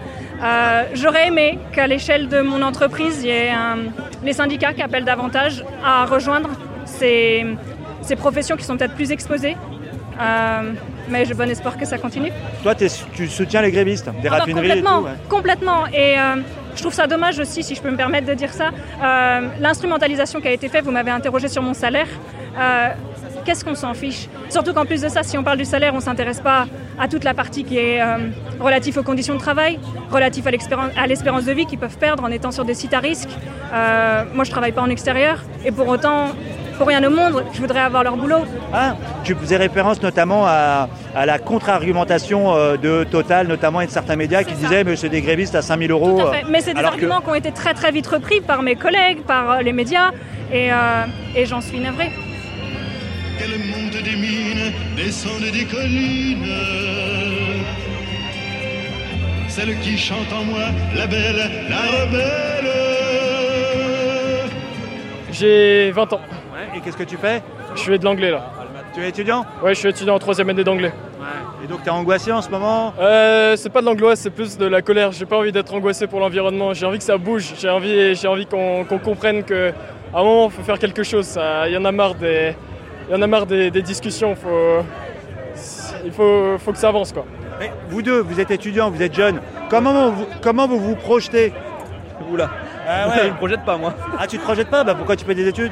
J'aurais 0.93 1.27
aimé 1.27 1.57
qu'à 1.71 1.87
l'échelle 1.87 2.27
de 2.27 2.41
mon 2.41 2.61
entreprise, 2.61 3.21
il 3.23 3.27
y 3.27 3.29
ait 3.29 3.51
les 4.25 4.33
syndicats 4.33 4.73
qui 4.73 4.81
appellent 4.81 5.05
davantage 5.05 5.63
à 5.85 6.05
rejoindre 6.05 6.49
ces, 6.83 7.45
ces 8.03 8.15
professions 8.15 8.55
qui 8.55 8.63
sont 8.63 8.77
peut-être 8.77 8.95
plus 8.95 9.11
exposées. 9.11 9.55
mais 11.09 11.25
j'ai 11.25 11.33
bon 11.33 11.49
espoir 11.49 11.77
que 11.77 11.85
ça 11.85 11.97
continue. 11.97 12.31
Toi, 12.61 12.75
tu 12.75 13.27
soutiens 13.27 13.61
les 13.61 13.71
grévistes 13.71 14.05
des 14.05 14.27
ah 14.27 14.31
bah, 14.31 14.37
raffineries 14.39 14.69
Complètement, 14.69 14.99
et 14.99 15.11
tout, 15.11 15.29
complètement. 15.29 15.87
Et 15.87 16.15
je 16.75 16.81
trouve 16.81 16.93
ça 16.93 17.07
dommage 17.07 17.39
aussi, 17.39 17.63
si 17.63 17.75
je 17.75 17.81
peux 17.81 17.91
me 17.91 17.97
permettre 17.97 18.27
de 18.27 18.33
dire 18.33 18.51
ça. 18.51 18.71
Euh, 19.03 19.47
l'instrumentalisation 19.59 20.41
qui 20.41 20.47
a 20.47 20.51
été 20.51 20.69
faite, 20.69 20.83
vous 20.85 20.91
m'avez 20.91 21.11
interrogé 21.11 21.47
sur 21.47 21.61
mon 21.61 21.73
salaire. 21.73 22.07
Euh, 22.57 22.89
qu'est-ce 23.45 23.63
qu'on 23.63 23.75
s'en 23.75 23.93
fiche? 23.93 24.27
Surtout 24.49 24.73
qu'en 24.73 24.85
plus 24.85 25.01
de 25.01 25.09
ça, 25.09 25.23
si 25.23 25.37
on 25.37 25.43
parle 25.43 25.57
du 25.57 25.65
salaire, 25.65 25.93
on 25.93 25.97
ne 25.97 26.01
s'intéresse 26.01 26.39
pas 26.39 26.65
à 26.99 27.07
toute 27.07 27.23
la 27.23 27.33
partie 27.33 27.63
qui 27.63 27.77
est 27.77 28.01
euh, 28.01 28.17
relative 28.59 28.97
aux 28.97 29.03
conditions 29.03 29.35
de 29.35 29.39
travail, 29.39 29.79
relative 30.11 30.47
à 30.47 31.07
l'espérance 31.07 31.45
de 31.45 31.51
vie 31.51 31.65
qu'ils 31.65 31.79
peuvent 31.79 31.97
perdre 31.97 32.23
en 32.23 32.31
étant 32.31 32.51
sur 32.51 32.65
des 32.65 32.73
sites 32.73 32.93
à 32.93 32.99
risque. 32.99 33.29
moi, 33.71 34.43
je 34.43 34.49
ne 34.49 34.51
travaille 34.51 34.71
pas 34.71 34.81
en 34.81 34.89
extérieur 34.89 35.43
et 35.65 35.71
pour 35.71 35.87
autant, 35.87 36.29
pour 36.77 36.87
rien 36.87 37.03
au 37.03 37.09
monde, 37.09 37.43
je 37.53 37.59
voudrais 37.59 37.81
avoir 37.81 38.03
leur 38.03 38.17
boulot. 38.17 38.45
Ah, 38.73 38.95
tu 39.23 39.35
faisais 39.35 39.57
référence 39.57 40.01
notamment 40.01 40.45
à, 40.47 40.87
la 41.25 41.39
contre-argumentation 41.39 42.55
euh, 42.55 42.77
de 42.77 43.03
Total, 43.03 43.47
notamment 43.47 43.81
et 43.81 43.87
de 43.87 43.91
certains 43.91 44.15
médias 44.15 44.43
qui 44.43 44.53
disaient 44.55 44.83
mais 44.83 44.95
c'est 44.95 45.09
des 45.09 45.21
grévistes 45.21 45.55
à 45.55 45.61
5000 45.61 45.91
euros. 45.91 46.19
Tout 46.19 46.27
à 46.27 46.33
fait. 46.33 46.43
Mais 46.49 46.61
c'est 46.61 46.73
des 46.73 46.83
arguments 46.83 47.21
qui 47.21 47.29
ont 47.29 47.35
été 47.35 47.51
très 47.51 47.73
très 47.73 47.91
vite 47.91 48.07
repris 48.07 48.41
par 48.41 48.61
mes 48.61 48.75
collègues, 48.75 49.21
par 49.21 49.51
euh, 49.51 49.61
les 49.61 49.73
médias, 49.73 50.11
et, 50.51 50.71
euh, 50.71 51.05
et 51.35 51.45
j'en 51.45 51.61
suis 51.61 51.79
navrée. 51.79 52.11
Quelle 53.37 53.59
monte 53.59 54.03
des 54.03 54.15
mines, 54.15 54.73
descend 54.95 55.41
des 55.41 55.65
collines. 55.65 56.45
Celle 59.47 59.77
qui 59.79 59.97
chante 59.97 60.33
en 60.33 60.43
moi, 60.45 60.65
la 60.95 61.05
belle, 61.05 61.51
la 61.69 61.81
rebelle. 62.01 62.71
J'ai 65.31 65.91
20 65.91 66.13
ans. 66.13 66.21
Et 66.75 66.79
qu'est-ce 66.79 66.97
que 66.97 67.03
tu 67.03 67.17
fais 67.17 67.41
Je 67.75 67.81
fais 67.81 67.97
de 67.97 68.05
l'anglais 68.05 68.31
là. 68.31 68.51
Tu 68.93 69.01
es 69.01 69.09
étudiant 69.09 69.45
Ouais, 69.63 69.73
je 69.73 69.79
suis 69.79 69.89
étudiant 69.89 70.15
en 70.15 70.19
troisième 70.19 70.49
année 70.49 70.63
d'anglais. 70.63 70.93
Ouais. 71.19 71.63
Et 71.63 71.67
donc 71.67 71.81
tu 71.81 71.87
es 71.87 71.91
angoissé 71.91 72.31
en 72.31 72.41
ce 72.41 72.49
moment 72.49 72.93
euh, 72.99 73.55
C'est 73.55 73.69
pas 73.69 73.81
de 73.81 73.85
l'angoisse, 73.85 74.19
c'est 74.19 74.29
plus 74.29 74.57
de 74.57 74.65
la 74.65 74.81
colère. 74.81 75.11
J'ai 75.11 75.25
pas 75.25 75.37
envie 75.37 75.51
d'être 75.51 75.73
angoissé 75.73 76.07
pour 76.07 76.19
l'environnement. 76.19 76.73
J'ai 76.73 76.85
envie 76.85 76.99
que 76.99 77.03
ça 77.03 77.17
bouge. 77.17 77.53
J'ai 77.59 77.69
envie, 77.69 78.15
j'ai 78.15 78.27
envie 78.27 78.45
qu'on 78.45 78.85
comprenne 79.03 79.43
qu'à 79.43 79.73
un 80.13 80.23
moment, 80.23 80.45
il 80.45 80.51
faut 80.51 80.61
faire 80.61 80.77
quelque 80.77 81.03
chose. 81.03 81.39
Il 81.67 81.73
y 81.73 81.77
en 81.77 81.85
a 81.85 81.91
marre 81.91 82.15
des, 82.15 82.55
y 83.09 83.15
en 83.15 83.21
a 83.21 83.27
marre 83.27 83.45
des, 83.45 83.71
discussions. 83.81 84.35
Faut, 84.35 84.83
il 86.05 86.11
faut, 86.11 86.57
faut 86.59 86.71
que 86.71 86.77
ça 86.77 86.89
avance 86.89 87.13
quoi. 87.13 87.25
vous 87.89 88.01
deux, 88.01 88.19
vous 88.19 88.39
êtes 88.39 88.51
étudiants, 88.51 88.91
vous 88.91 89.01
êtes 89.01 89.15
jeunes. 89.15 89.39
Comment 89.69 90.11
vous, 90.11 90.25
comment 90.41 90.67
vous 90.67 90.79
vous 90.79 90.95
projetez 90.95 91.53
Oula. 92.31 92.49
Ah 92.87 93.07
ouais. 93.09 93.13
je 93.23 93.29
me 93.29 93.37
projette 93.37 93.65
pas 93.65 93.77
moi. 93.77 93.93
Ah 94.19 94.27
tu 94.27 94.37
te 94.37 94.43
projettes 94.43 94.69
pas? 94.69 94.83
Bah 94.83 94.93
pourquoi 94.95 95.15
tu 95.15 95.25
fais 95.25 95.35
des 95.35 95.47
études? 95.47 95.71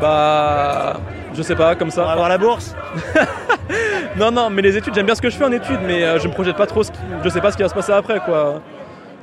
Bah, 0.00 1.00
je 1.34 1.42
sais 1.42 1.54
pas, 1.54 1.74
comme 1.74 1.90
ça. 1.90 2.02
Pour 2.02 2.10
avoir 2.10 2.28
la 2.28 2.38
bourse 2.38 2.74
Non, 4.16 4.30
non, 4.30 4.50
mais 4.50 4.62
les 4.62 4.76
études, 4.76 4.94
j'aime 4.94 5.06
bien 5.06 5.14
ce 5.14 5.22
que 5.22 5.30
je 5.30 5.36
fais 5.36 5.44
en 5.44 5.52
études, 5.52 5.80
mais 5.86 6.02
euh, 6.02 6.18
je 6.18 6.26
me 6.26 6.32
projette 6.32 6.56
pas 6.56 6.66
trop. 6.66 6.82
Ce 6.82 6.90
Je 7.22 7.28
sais 7.28 7.40
pas 7.40 7.52
ce 7.52 7.56
qui 7.56 7.62
va 7.62 7.68
se 7.68 7.74
passer 7.74 7.92
après, 7.92 8.20
quoi. 8.20 8.60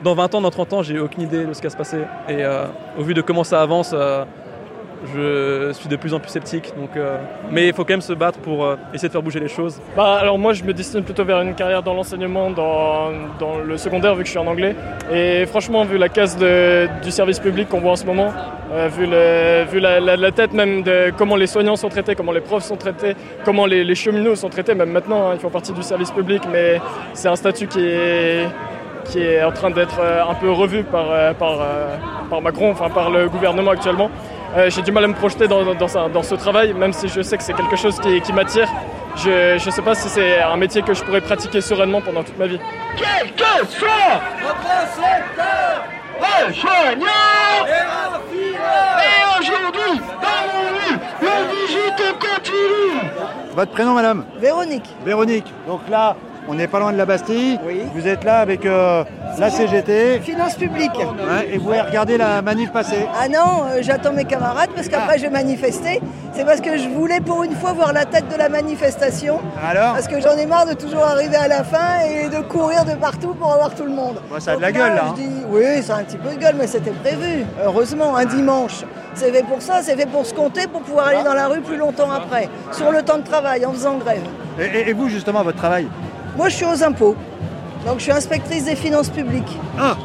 Dans 0.03 0.13
20 0.13 0.35
ans, 0.35 0.41
dans 0.41 0.51
30 0.51 0.73
ans, 0.73 0.83
j'ai 0.83 0.99
aucune 0.99 1.23
idée 1.23 1.45
de 1.45 1.53
ce 1.53 1.59
qui 1.59 1.65
va 1.65 1.71
se 1.71 1.77
passer. 1.77 1.99
Et 2.29 2.43
euh, 2.43 2.65
au 2.97 3.03
vu 3.03 3.13
de 3.13 3.21
comment 3.21 3.43
ça 3.43 3.61
avance, 3.61 3.91
euh, 3.93 4.23
je 5.05 5.71
suis 5.73 5.87
de 5.87 5.95
plus 5.95 6.13
en 6.13 6.19
plus 6.19 6.29
sceptique. 6.29 6.73
Donc, 6.77 6.95
euh, 6.95 7.17
mais 7.51 7.67
il 7.67 7.73
faut 7.73 7.83
quand 7.83 7.93
même 7.93 8.01
se 8.01 8.13
battre 8.13 8.39
pour 8.39 8.65
euh, 8.65 8.75
essayer 8.93 9.09
de 9.09 9.13
faire 9.13 9.21
bouger 9.21 9.39
les 9.39 9.47
choses. 9.47 9.79
Bah, 9.95 10.17
alors 10.19 10.37
moi, 10.39 10.53
je 10.53 10.63
me 10.63 10.73
destine 10.73 11.03
plutôt 11.03 11.23
vers 11.23 11.41
une 11.41 11.55
carrière 11.55 11.83
dans 11.83 11.93
l'enseignement, 11.93 12.49
dans, 12.49 13.09
le 13.65 13.77
secondaire, 13.77 14.15
vu 14.15 14.21
que 14.21 14.27
je 14.27 14.31
suis 14.31 14.39
en 14.39 14.47
anglais. 14.47 14.75
Et 15.11 15.45
franchement, 15.45 15.83
vu 15.83 15.97
la 15.97 16.09
casse 16.09 16.37
du 16.37 17.11
service 17.11 17.39
public 17.39 17.69
qu'on 17.69 17.79
voit 17.79 17.91
en 17.91 17.95
ce 17.95 18.05
moment, 18.05 18.31
euh, 18.73 18.89
vu, 18.89 19.79
la, 19.79 20.31
tête 20.31 20.53
même 20.53 20.83
de 20.83 21.11
comment 21.17 21.35
les 21.35 21.47
soignants 21.47 21.75
sont 21.75 21.89
traités, 21.89 22.15
comment 22.15 22.31
les 22.31 22.41
profs 22.41 22.63
sont 22.63 22.75
traités, 22.75 23.15
comment 23.45 23.65
les, 23.65 23.95
cheminots 23.95 24.35
sont 24.35 24.49
traités, 24.49 24.75
même 24.75 24.91
maintenant, 24.91 25.29
hein, 25.29 25.33
ils 25.33 25.39
font 25.39 25.49
partie 25.49 25.71
du 25.71 25.83
service 25.83 26.11
public, 26.11 26.43
mais 26.51 26.79
c'est 27.13 27.27
un 27.27 27.35
statut 27.35 27.67
qui 27.67 27.79
est 27.87 29.43
en 29.43 29.51
train 29.51 29.71
d'être 29.71 29.99
un 30.01 30.33
peu 30.35 30.51
revu 30.51 30.83
par, 30.83 31.33
par 31.35 32.41
Macron, 32.41 32.71
enfin 32.71 32.89
par 32.89 33.09
le 33.09 33.29
gouvernement 33.29 33.71
actuellement. 33.71 34.11
Euh, 34.55 34.69
j'ai 34.69 34.81
du 34.81 34.91
mal 34.91 35.03
à 35.03 35.07
me 35.07 35.13
projeter 35.13 35.47
dans, 35.47 35.63
dans, 35.73 36.23
ce 36.23 36.35
travail, 36.35 36.73
même 36.73 36.93
si 36.93 37.07
je 37.07 37.21
sais 37.21 37.37
que 37.37 37.43
c'est 37.43 37.53
quelque 37.53 37.75
chose 37.75 37.99
qui, 37.99 38.33
m'attire. 38.33 38.67
Je 39.17 39.53
ne 39.53 39.71
sais 39.71 39.81
pas 39.81 39.95
si 39.95 40.07
c'est 40.09 40.41
un 40.41 40.57
métier 40.57 40.81
que 40.81 40.93
je 40.93 41.03
pourrais 41.03 41.21
pratiquer 41.21 41.59
sereinement 41.61 42.01
pendant 42.01 42.23
toute 42.23 42.37
ma 42.37 42.47
vie. 42.47 42.59
Quel 42.95 43.33
que 43.33 43.65
soit 43.67 44.21
notre 44.41 44.87
secteur, 44.93 45.83
et 46.39 46.53
aujourd'hui, 49.39 50.01
dans 50.21 50.45
le 51.21 51.37
visite 51.49 52.03
continue. 52.19 53.01
Votre 53.53 53.71
prénom, 53.71 53.93
madame? 53.93 54.25
Véronique. 54.39 54.89
Véronique. 55.03 55.51
Donc 55.67 55.81
là, 55.89 56.15
on 56.47 56.53
n'est 56.53 56.67
pas 56.67 56.79
loin 56.79 56.93
de 56.93 56.97
la 56.97 57.05
Bastille. 57.05 57.59
Vous 57.93 58.07
êtes 58.07 58.23
là 58.23 58.39
avec 58.39 58.65
euh, 58.65 59.03
la 59.37 59.49
CGT. 59.49 60.19
Finances 60.21 60.55
publiques. 60.55 60.91
et 61.51 61.57
vous 61.57 61.65
voulez 61.65 61.81
regarder 61.81 62.17
la 62.17 62.41
manif 62.41 62.71
passer 62.71 63.05
Ah 63.19 63.27
non, 63.27 63.65
euh, 63.65 63.79
j'attends 63.81 64.13
mes 64.13 64.25
camarades 64.25 64.69
parce 64.75 64.87
qu'après 64.87 65.15
ah. 65.15 65.17
je 65.17 65.23
vais 65.23 65.29
manifester. 65.29 66.01
C'est 66.33 66.45
parce 66.45 66.61
que 66.61 66.77
je 66.77 66.87
voulais 66.87 67.19
pour 67.19 67.43
une 67.43 67.55
fois 67.55 67.73
voir 67.73 67.93
la 67.93 68.05
tête 68.05 68.27
de 68.29 68.37
la 68.37 68.49
manifestation. 68.49 69.39
Alors 69.61 69.93
Parce 69.93 70.07
que 70.07 70.21
j'en 70.21 70.37
ai 70.37 70.45
marre 70.45 70.67
de 70.67 70.73
toujours 70.73 71.03
arriver 71.03 71.35
à 71.35 71.47
la 71.47 71.63
fin 71.63 71.99
et 72.07 72.29
de 72.29 72.41
courir 72.41 72.85
de 72.85 72.93
partout 72.93 73.33
pour 73.33 73.51
avoir 73.51 73.73
tout 73.75 73.85
le 73.85 73.91
monde. 73.91 74.21
ça 74.39 74.51
a 74.51 74.55
de 74.55 74.61
la 74.61 74.71
gueule 74.71 74.95
là. 74.95 75.05
Hein. 75.09 75.45
oui, 75.49 75.81
ça 75.81 75.95
a 75.95 75.99
un 75.99 76.03
petit 76.03 76.17
peu 76.17 76.29
de 76.29 76.39
gueule, 76.39 76.55
mais 76.57 76.67
c'était 76.67 76.91
prévu. 76.91 77.45
Heureusement, 77.63 78.15
un 78.15 78.25
dimanche. 78.25 78.83
C'est 79.15 79.31
fait 79.31 79.43
pour 79.43 79.61
ça, 79.61 79.81
c'est 79.81 79.95
fait 79.95 80.05
pour 80.05 80.25
se 80.25 80.33
compter, 80.33 80.67
pour 80.67 80.81
pouvoir 80.81 81.07
aller 81.07 81.23
dans 81.23 81.33
la 81.33 81.47
rue 81.47 81.61
plus 81.61 81.77
longtemps 81.77 82.11
après, 82.11 82.49
sur 82.71 82.91
le 82.91 83.01
temps 83.01 83.17
de 83.17 83.23
travail, 83.23 83.65
en 83.65 83.71
faisant 83.71 83.97
grève. 83.97 84.21
et 84.59 84.93
vous 84.93 85.09
justement, 85.09 85.43
votre 85.43 85.57
travail 85.57 85.87
moi, 86.37 86.49
je 86.49 86.55
suis 86.55 86.65
aux 86.65 86.83
impôts. 86.83 87.15
Donc, 87.85 87.97
je 87.97 88.03
suis 88.03 88.11
inspectrice 88.11 88.65
des 88.65 88.75
finances 88.75 89.09
publiques. 89.09 89.57
Ah 89.77 89.97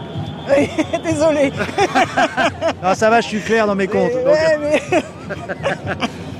Oui, 0.48 0.68
désolé. 1.04 1.52
non, 2.82 2.94
ça 2.94 3.10
va, 3.10 3.20
je 3.20 3.28
suis 3.28 3.40
clair 3.40 3.66
dans 3.66 3.74
mes 3.74 3.86
comptes. 3.86 4.12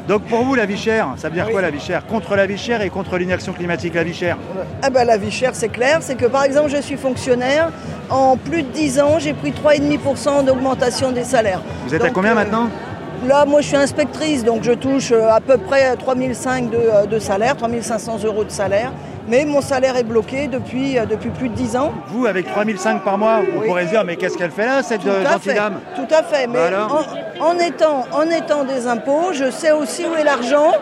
donc... 0.09 0.23
pour 0.29 0.43
vous, 0.45 0.55
la 0.55 0.67
vie 0.67 0.79
chère, 0.79 1.09
ça 1.17 1.29
veut 1.29 1.35
dire 1.35 1.51
quoi 1.51 1.61
la 1.61 1.71
vie 1.71 1.81
chère? 1.81 2.07
Contre 2.07 2.35
la 2.37 2.47
vie 2.47 2.59
chère 2.59 2.81
et 2.81 2.91
contre 2.91 3.19
l'inaction 3.19 3.53
climatique, 3.53 3.95
la 3.95 4.05
vie 4.05 4.15
chère? 4.15 4.39
Ah 4.83 4.91
ben, 4.91 5.05
La 5.05 5.19
vie 5.19 5.31
chère, 5.31 5.55
c'est 5.55 5.69
clair. 5.69 5.99
C'est 6.01 6.17
que 6.17 6.27
par 6.27 6.45
exemple, 6.45 6.71
je 6.71 6.81
suis 6.81 6.97
fonctionnaire. 6.97 7.71
En 8.09 8.37
plus 8.37 8.63
de 8.63 8.69
10 8.69 9.01
ans, 9.01 9.19
j'ai 9.19 9.35
pris 9.35 9.53
3,5% 9.53 10.45
d'augmentation 10.45 11.13
des 11.13 11.25
salaires. 11.25 11.63
Vous 11.87 11.95
êtes 11.95 12.05
à 12.05 12.11
combien 12.11 12.33
euh, 12.33 12.37
maintenant? 12.37 12.69
Là, 13.27 13.45
moi, 13.45 13.61
je 13.61 13.69
suis 13.69 13.77
inspectrice, 13.77 14.43
donc 14.43 14.65
je 14.65 14.73
touche 14.73 15.13
euh, 15.13 15.31
à 15.31 15.41
peu 15.41 15.57
près 15.57 15.95
3005 15.97 16.71
de, 16.71 16.77
euh, 16.77 17.07
de 17.07 17.19
salaire, 17.21 17.57
3500 17.57 18.25
euros 18.25 18.43
de 18.43 18.51
salaire. 18.51 18.93
Mais 19.29 19.45
mon 19.45 19.61
salaire 19.61 19.97
est 19.97 20.05
bloqué 20.05 20.49
depuis, 20.49 20.99
euh, 20.99 21.07
depuis 21.07 21.31
plus 21.31 21.49
de 21.49 21.55
10 21.55 21.77
ans. 21.77 21.93
Vous, 22.09 22.27
avec 22.27 22.47
3005 22.47 23.03
par 23.05 23.19
mois, 23.19 23.41
on 23.57 23.61
pourrait 23.61 23.87
se 23.87 23.91
dire, 23.91 24.05
mais 24.05 24.17
qu'est-ce 24.17 24.37
qu'elle 24.37 24.51
fait 24.51 24.67
là, 24.67 24.83
cette 24.83 25.03
gentille 25.03 25.55
dame 25.55 25.81
Tout 25.95 26.13
à 26.13 26.23
fait. 26.23 26.47
Mais 26.47 26.71
bah 26.71 26.89
en, 27.41 27.59
étant, 27.59 28.05
en 28.13 28.29
étant 28.29 28.65
des 28.65 28.87
impôts, 28.87 29.33
je 29.33 29.51
sais 29.51 29.73
aussi 29.73 30.05
où 30.05 30.15
est 30.17 30.25
l'argent. 30.25 30.73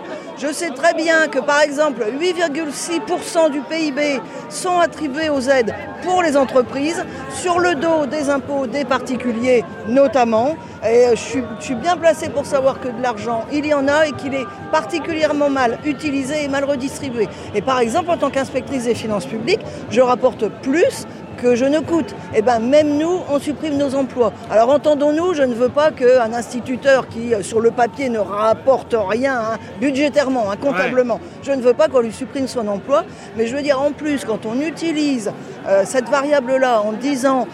Je 0.40 0.50
sais 0.54 0.70
très 0.70 0.94
bien 0.94 1.28
que 1.28 1.38
par 1.38 1.60
exemple 1.60 2.02
8,6% 2.18 3.50
du 3.50 3.60
PIB 3.60 4.20
sont 4.48 4.78
attribués 4.78 5.28
aux 5.28 5.42
aides 5.42 5.74
pour 6.02 6.22
les 6.22 6.34
entreprises, 6.34 7.04
sur 7.28 7.58
le 7.58 7.74
dos 7.74 8.06
des 8.06 8.30
impôts 8.30 8.66
des 8.66 8.86
particuliers 8.86 9.64
notamment. 9.86 10.56
Et 10.82 11.08
je 11.10 11.20
suis, 11.20 11.42
je 11.58 11.64
suis 11.66 11.74
bien 11.74 11.98
placé 11.98 12.30
pour 12.30 12.46
savoir 12.46 12.80
que 12.80 12.88
de 12.88 13.02
l'argent, 13.02 13.44
il 13.52 13.66
y 13.66 13.74
en 13.74 13.86
a 13.86 14.06
et 14.06 14.12
qu'il 14.12 14.32
est 14.32 14.46
particulièrement 14.72 15.50
mal 15.50 15.78
utilisé 15.84 16.44
et 16.44 16.48
mal 16.48 16.64
redistribué. 16.64 17.28
Et 17.54 17.60
par 17.60 17.78
exemple, 17.80 18.10
en 18.10 18.16
tant 18.16 18.30
qu'inspectrice 18.30 18.84
des 18.84 18.94
finances 18.94 19.26
publiques, 19.26 19.60
je 19.90 20.00
rapporte 20.00 20.48
plus 20.62 21.06
que 21.40 21.54
je 21.54 21.64
ne 21.64 21.80
coûte. 21.80 22.14
Et 22.34 22.42
bien 22.42 22.58
même 22.58 22.98
nous, 22.98 23.20
on 23.30 23.38
supprime 23.38 23.76
nos 23.76 23.94
emplois. 23.94 24.32
Alors 24.50 24.70
entendons-nous, 24.70 25.34
je 25.34 25.42
ne 25.42 25.54
veux 25.54 25.68
pas 25.68 25.90
qu'un 25.90 26.32
instituteur 26.32 27.08
qui, 27.08 27.34
euh, 27.34 27.42
sur 27.42 27.60
le 27.60 27.70
papier, 27.70 28.08
ne 28.08 28.18
rapporte 28.18 28.94
rien 28.96 29.34
hein, 29.34 29.58
budgétairement, 29.80 30.50
hein, 30.50 30.56
comptablement, 30.60 31.20
je 31.42 31.52
ne 31.52 31.62
veux 31.62 31.74
pas 31.74 31.88
qu'on 31.88 32.00
lui 32.00 32.12
supprime 32.12 32.46
son 32.46 32.66
emploi. 32.68 33.04
Mais 33.36 33.46
je 33.46 33.56
veux 33.56 33.62
dire, 33.62 33.80
en 33.80 33.92
plus, 33.92 34.24
quand 34.24 34.46
on 34.46 34.60
utilise 34.60 35.32
euh, 35.66 35.82
cette 35.84 36.08
variable-là 36.08 36.82
en 36.82 36.92
disant 36.92 37.46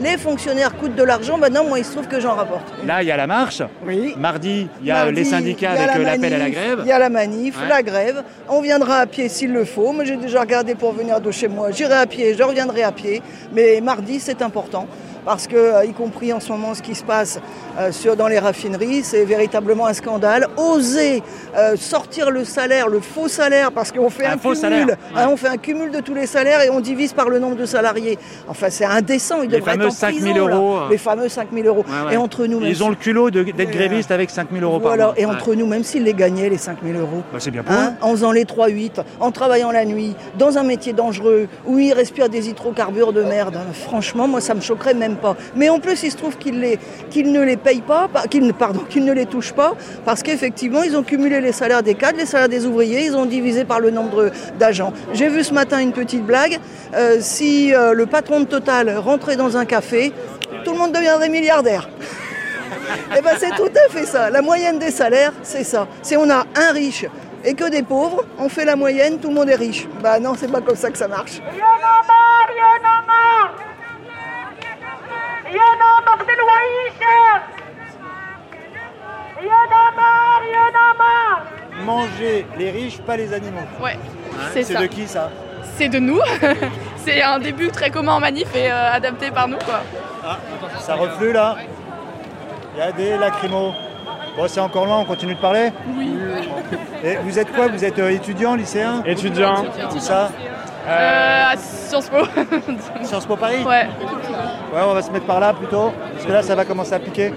les 0.00 0.16
fonctionnaires 0.18 0.76
coûtent 0.76 0.94
de 0.94 1.02
l'argent, 1.02 1.38
ben 1.38 1.52
non, 1.52 1.64
moi, 1.68 1.78
il 1.78 1.84
se 1.84 1.92
trouve 1.92 2.08
que 2.08 2.20
j'en 2.20 2.34
rapporte. 2.34 2.72
Là, 2.86 3.02
il 3.02 3.08
y 3.08 3.10
a 3.10 3.16
la 3.16 3.26
marche. 3.26 3.62
Oui. 3.86 4.14
Mardi, 4.16 4.68
il 4.80 4.86
y 4.86 4.90
a 4.90 5.04
Mardi, 5.04 5.12
les 5.14 5.24
syndicats 5.24 5.70
a 5.70 5.74
avec 5.74 5.86
la 5.86 5.96
euh, 5.96 6.02
l'appel 6.04 6.34
à 6.34 6.38
la 6.38 6.50
grève. 6.50 6.78
Il 6.84 6.88
y 6.88 6.92
a 6.92 6.98
la 6.98 7.08
manif, 7.10 7.58
Ouais. 7.60 7.68
la 7.68 7.82
grève. 7.82 8.22
On 8.48 8.60
viendra 8.60 8.98
à 8.98 9.06
pied 9.06 9.28
s'il 9.28 9.52
le 9.52 9.64
faut. 9.64 9.92
Mais 9.92 10.04
j'ai 10.06 10.16
déjà 10.16 10.40
regardé 10.40 10.74
pour 10.74 10.92
venir 10.92 11.20
de 11.20 11.30
chez 11.30 11.48
moi. 11.48 11.70
J'irai 11.70 11.94
à 11.94 12.06
pied, 12.06 12.34
je 12.34 12.42
reviendrai 12.42 12.82
à 12.82 12.92
pied. 12.92 13.22
Mais 13.52 13.80
mardi, 13.80 14.20
c'est 14.20 14.42
important. 14.42 14.86
Parce 15.24 15.46
que, 15.46 15.56
euh, 15.56 15.84
y 15.84 15.92
compris 15.92 16.32
en 16.32 16.40
ce 16.40 16.50
moment, 16.52 16.74
ce 16.74 16.82
qui 16.82 16.94
se 16.94 17.04
passe 17.04 17.40
euh, 17.78 17.90
sur, 17.92 18.16
dans 18.16 18.28
les 18.28 18.38
raffineries, 18.38 19.02
c'est 19.02 19.24
véritablement 19.24 19.86
un 19.86 19.92
scandale. 19.94 20.48
Oser 20.56 21.22
euh, 21.56 21.76
sortir 21.76 22.30
le 22.30 22.44
salaire, 22.44 22.88
le 22.88 23.00
faux 23.00 23.28
salaire, 23.28 23.72
parce 23.72 23.90
qu'on 23.92 24.10
fait 24.10 24.26
Un 24.26 24.32
un, 24.34 24.36
faux 24.38 24.50
cumul, 24.50 24.56
salaire, 24.56 24.86
ouais. 24.86 24.94
hein, 25.16 25.28
on 25.30 25.36
fait 25.36 25.48
un 25.48 25.56
cumul 25.56 25.90
de 25.90 26.00
tous 26.00 26.14
les 26.14 26.26
salaires 26.26 26.60
et 26.62 26.70
on 26.70 26.80
divise 26.80 27.12
par 27.12 27.28
le 27.28 27.38
nombre 27.38 27.56
de 27.56 27.64
salariés. 27.66 28.18
Enfin, 28.48 28.66
c'est 28.70 28.84
indécent. 28.84 29.42
Ils 29.42 29.50
Les 29.50 29.58
devraient 29.58 29.74
être 29.76 29.86
en 29.86 29.90
5 29.90 30.14
000 30.14 30.30
prison, 30.32 30.46
là. 30.46 30.54
euros. 30.56 30.78
Les 30.90 30.98
fameux 30.98 31.28
5 31.28 31.48
000 31.52 31.66
euros. 31.66 31.84
Ouais, 31.88 32.06
ouais. 32.08 32.14
Et 32.14 32.16
entre 32.16 32.46
nous, 32.46 32.60
Ils 32.62 32.82
ont 32.84 32.90
le 32.90 32.96
culot 32.96 33.30
d'être 33.30 33.70
grévistes 33.70 34.10
avec 34.10 34.30
5 34.30 34.48
000 34.52 34.62
euros 34.64 34.78
voilà, 34.80 35.06
par 35.06 35.14
mois. 35.14 35.20
et 35.20 35.26
entre 35.26 35.54
nous, 35.54 35.66
même 35.66 35.84
s'ils 35.84 36.04
les 36.04 36.14
gagnaient, 36.14 36.48
les 36.50 36.58
5 36.58 36.78
000 36.84 36.98
euros, 36.98 37.22
Bah, 37.32 37.38
c'est 37.40 37.50
bien 37.50 37.62
pour 37.62 37.74
hein, 37.74 37.94
en 38.02 38.10
faisant 38.10 38.32
les 38.32 38.44
3-8, 38.44 39.02
en 39.20 39.30
travaillant 39.30 39.70
la 39.70 39.84
nuit, 39.84 40.14
dans 40.38 40.58
un 40.58 40.62
métier 40.64 40.92
dangereux, 40.92 41.48
où 41.66 41.78
ils 41.78 41.92
respirent 41.92 42.28
des 42.28 42.48
hydrocarbures 42.50 43.12
de 43.12 43.22
merde, 43.22 43.56
hein, 43.56 43.72
franchement, 43.72 44.28
moi, 44.28 44.40
ça 44.40 44.54
me 44.54 44.60
choquerait 44.60 44.94
même 44.94 45.13
pas. 45.16 45.36
Mais 45.54 45.68
en 45.68 45.78
plus, 45.78 46.02
il 46.02 46.10
se 46.10 46.16
trouve 46.16 46.36
qu'ils 46.36 46.58
ne 46.58 47.42
les 47.42 47.56
payent 47.56 47.80
pas, 47.80 48.08
pardon, 48.58 48.80
qu'ils 48.88 49.04
ne 49.04 49.12
les 49.12 49.26
touchent 49.26 49.52
pas, 49.52 49.74
parce 50.04 50.22
qu'effectivement, 50.22 50.82
ils 50.82 50.96
ont 50.96 51.02
cumulé 51.02 51.40
les 51.40 51.52
salaires 51.52 51.82
des 51.82 51.94
cadres, 51.94 52.18
les 52.18 52.26
salaires 52.26 52.48
des 52.48 52.66
ouvriers, 52.66 53.06
ils 53.06 53.16
ont 53.16 53.26
divisé 53.26 53.64
par 53.64 53.80
le 53.80 53.90
nombre 53.90 54.30
d'agents. 54.58 54.92
J'ai 55.12 55.28
vu 55.28 55.44
ce 55.44 55.54
matin 55.54 55.78
une 55.78 55.92
petite 55.92 56.24
blague, 56.24 56.58
euh, 56.94 57.16
si 57.20 57.74
euh, 57.74 57.92
le 57.92 58.06
patron 58.06 58.40
de 58.40 58.44
Total 58.46 58.96
rentrait 58.98 59.36
dans 59.36 59.56
un 59.56 59.64
café, 59.64 60.12
tout 60.64 60.72
le 60.72 60.78
monde 60.78 60.92
deviendrait 60.92 61.28
milliardaire. 61.28 61.88
Eh 63.16 63.22
ben 63.22 63.34
c'est 63.38 63.50
tout 63.50 63.70
à 63.86 63.90
fait 63.90 64.04
ça. 64.04 64.30
La 64.30 64.42
moyenne 64.42 64.78
des 64.78 64.90
salaires, 64.90 65.32
c'est 65.42 65.64
ça. 65.64 65.86
C'est 66.02 66.16
on 66.16 66.28
a 66.28 66.44
un 66.54 66.72
riche 66.72 67.06
et 67.44 67.54
que 67.54 67.68
des 67.70 67.82
pauvres, 67.82 68.24
on 68.38 68.48
fait 68.48 68.64
la 68.64 68.76
moyenne, 68.76 69.18
tout 69.18 69.28
le 69.28 69.34
monde 69.34 69.48
est 69.50 69.54
riche. 69.54 69.86
Bah 70.02 70.18
non, 70.18 70.34
c'est 70.36 70.50
pas 70.50 70.60
comme 70.60 70.76
ça 70.76 70.90
que 70.90 70.98
ça 70.98 71.08
marche. 71.08 71.40
Marre, 71.40 71.54
y'en 71.58 71.86
a 71.86 72.02
marre 72.06 72.50
Y'en 72.56 72.88
a 72.88 73.06
marre 73.06 73.63
Manger 81.84 82.46
les 82.58 82.70
riches, 82.70 82.98
pas 82.98 83.16
les 83.16 83.32
animaux. 83.32 83.60
Ouais, 83.82 83.98
Hein, 84.32 84.48
c'est 84.52 84.62
c'est 84.64 84.72
ça. 84.74 84.80
de 84.80 84.86
qui 84.86 85.06
ça? 85.06 85.30
C'est 85.76 85.88
de 85.88 85.98
nous. 85.98 86.20
c'est 86.96 87.22
un 87.22 87.38
début 87.38 87.68
très 87.68 87.90
commun 87.90 88.14
en 88.14 88.20
manif 88.20 88.48
et 88.54 88.70
euh, 88.70 88.92
adapté 88.92 89.30
par 89.30 89.46
nous 89.48 89.58
quoi. 89.58 89.80
Ah, 90.26 90.38
ça 90.80 90.94
reflue 90.94 91.32
là? 91.32 91.56
Il 92.74 92.80
y 92.80 92.82
a 92.82 92.92
des 92.92 93.16
lacrymos. 93.16 93.72
Bon, 94.36 94.48
c'est 94.48 94.60
encore 94.60 94.86
loin, 94.86 94.98
on 94.98 95.04
continue 95.04 95.34
de 95.34 95.40
parler? 95.40 95.70
Oui. 95.96 96.12
Et 97.04 97.16
vous 97.16 97.38
êtes 97.38 97.52
quoi? 97.52 97.68
Vous 97.68 97.84
êtes 97.84 97.98
euh, 98.00 98.10
étudiant, 98.10 98.56
lycéen? 98.56 99.02
Étudiant. 99.06 99.64
Tout 99.90 100.00
ça? 100.00 100.30
Euh, 100.88 101.52
à 101.52 101.56
Sciences 101.56 102.08
Po. 102.08 102.18
Sciences 103.04 103.26
Po 103.26 103.36
Paris? 103.36 103.62
Ouais. 103.64 103.86
Ouais, 104.74 104.80
on 104.84 104.92
va 104.92 105.02
se 105.02 105.10
mettre 105.12 105.26
par 105.26 105.38
là 105.38 105.52
plutôt, 105.52 105.92
parce 106.12 106.26
que 106.26 106.32
là, 106.32 106.42
ça 106.42 106.56
va 106.56 106.64
commencer 106.64 106.94
à 106.94 106.98
piquer. 106.98 107.32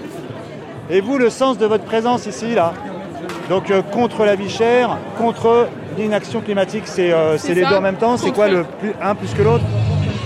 Et 0.90 1.00
vous, 1.00 1.18
le 1.18 1.30
sens 1.30 1.56
de 1.56 1.66
votre 1.66 1.84
présence 1.84 2.26
ici, 2.26 2.52
là 2.52 2.72
Donc, 3.48 3.70
euh, 3.70 3.80
contre 3.80 4.24
la 4.24 4.34
vie 4.34 4.50
chère, 4.50 4.96
contre 5.16 5.68
l'inaction 5.96 6.40
climatique, 6.40 6.82
c'est 6.86 7.12
euh, 7.12 7.38
C'est 7.38 7.54
les 7.54 7.62
ça. 7.62 7.68
deux 7.70 7.76
en 7.76 7.80
même 7.80 7.94
temps 7.96 8.16
C'est 8.16 8.32
quoi 8.32 8.48
le 8.48 8.64
plus, 8.64 8.92
un 9.00 9.14
plus 9.14 9.32
que 9.34 9.42
l'autre? 9.42 9.62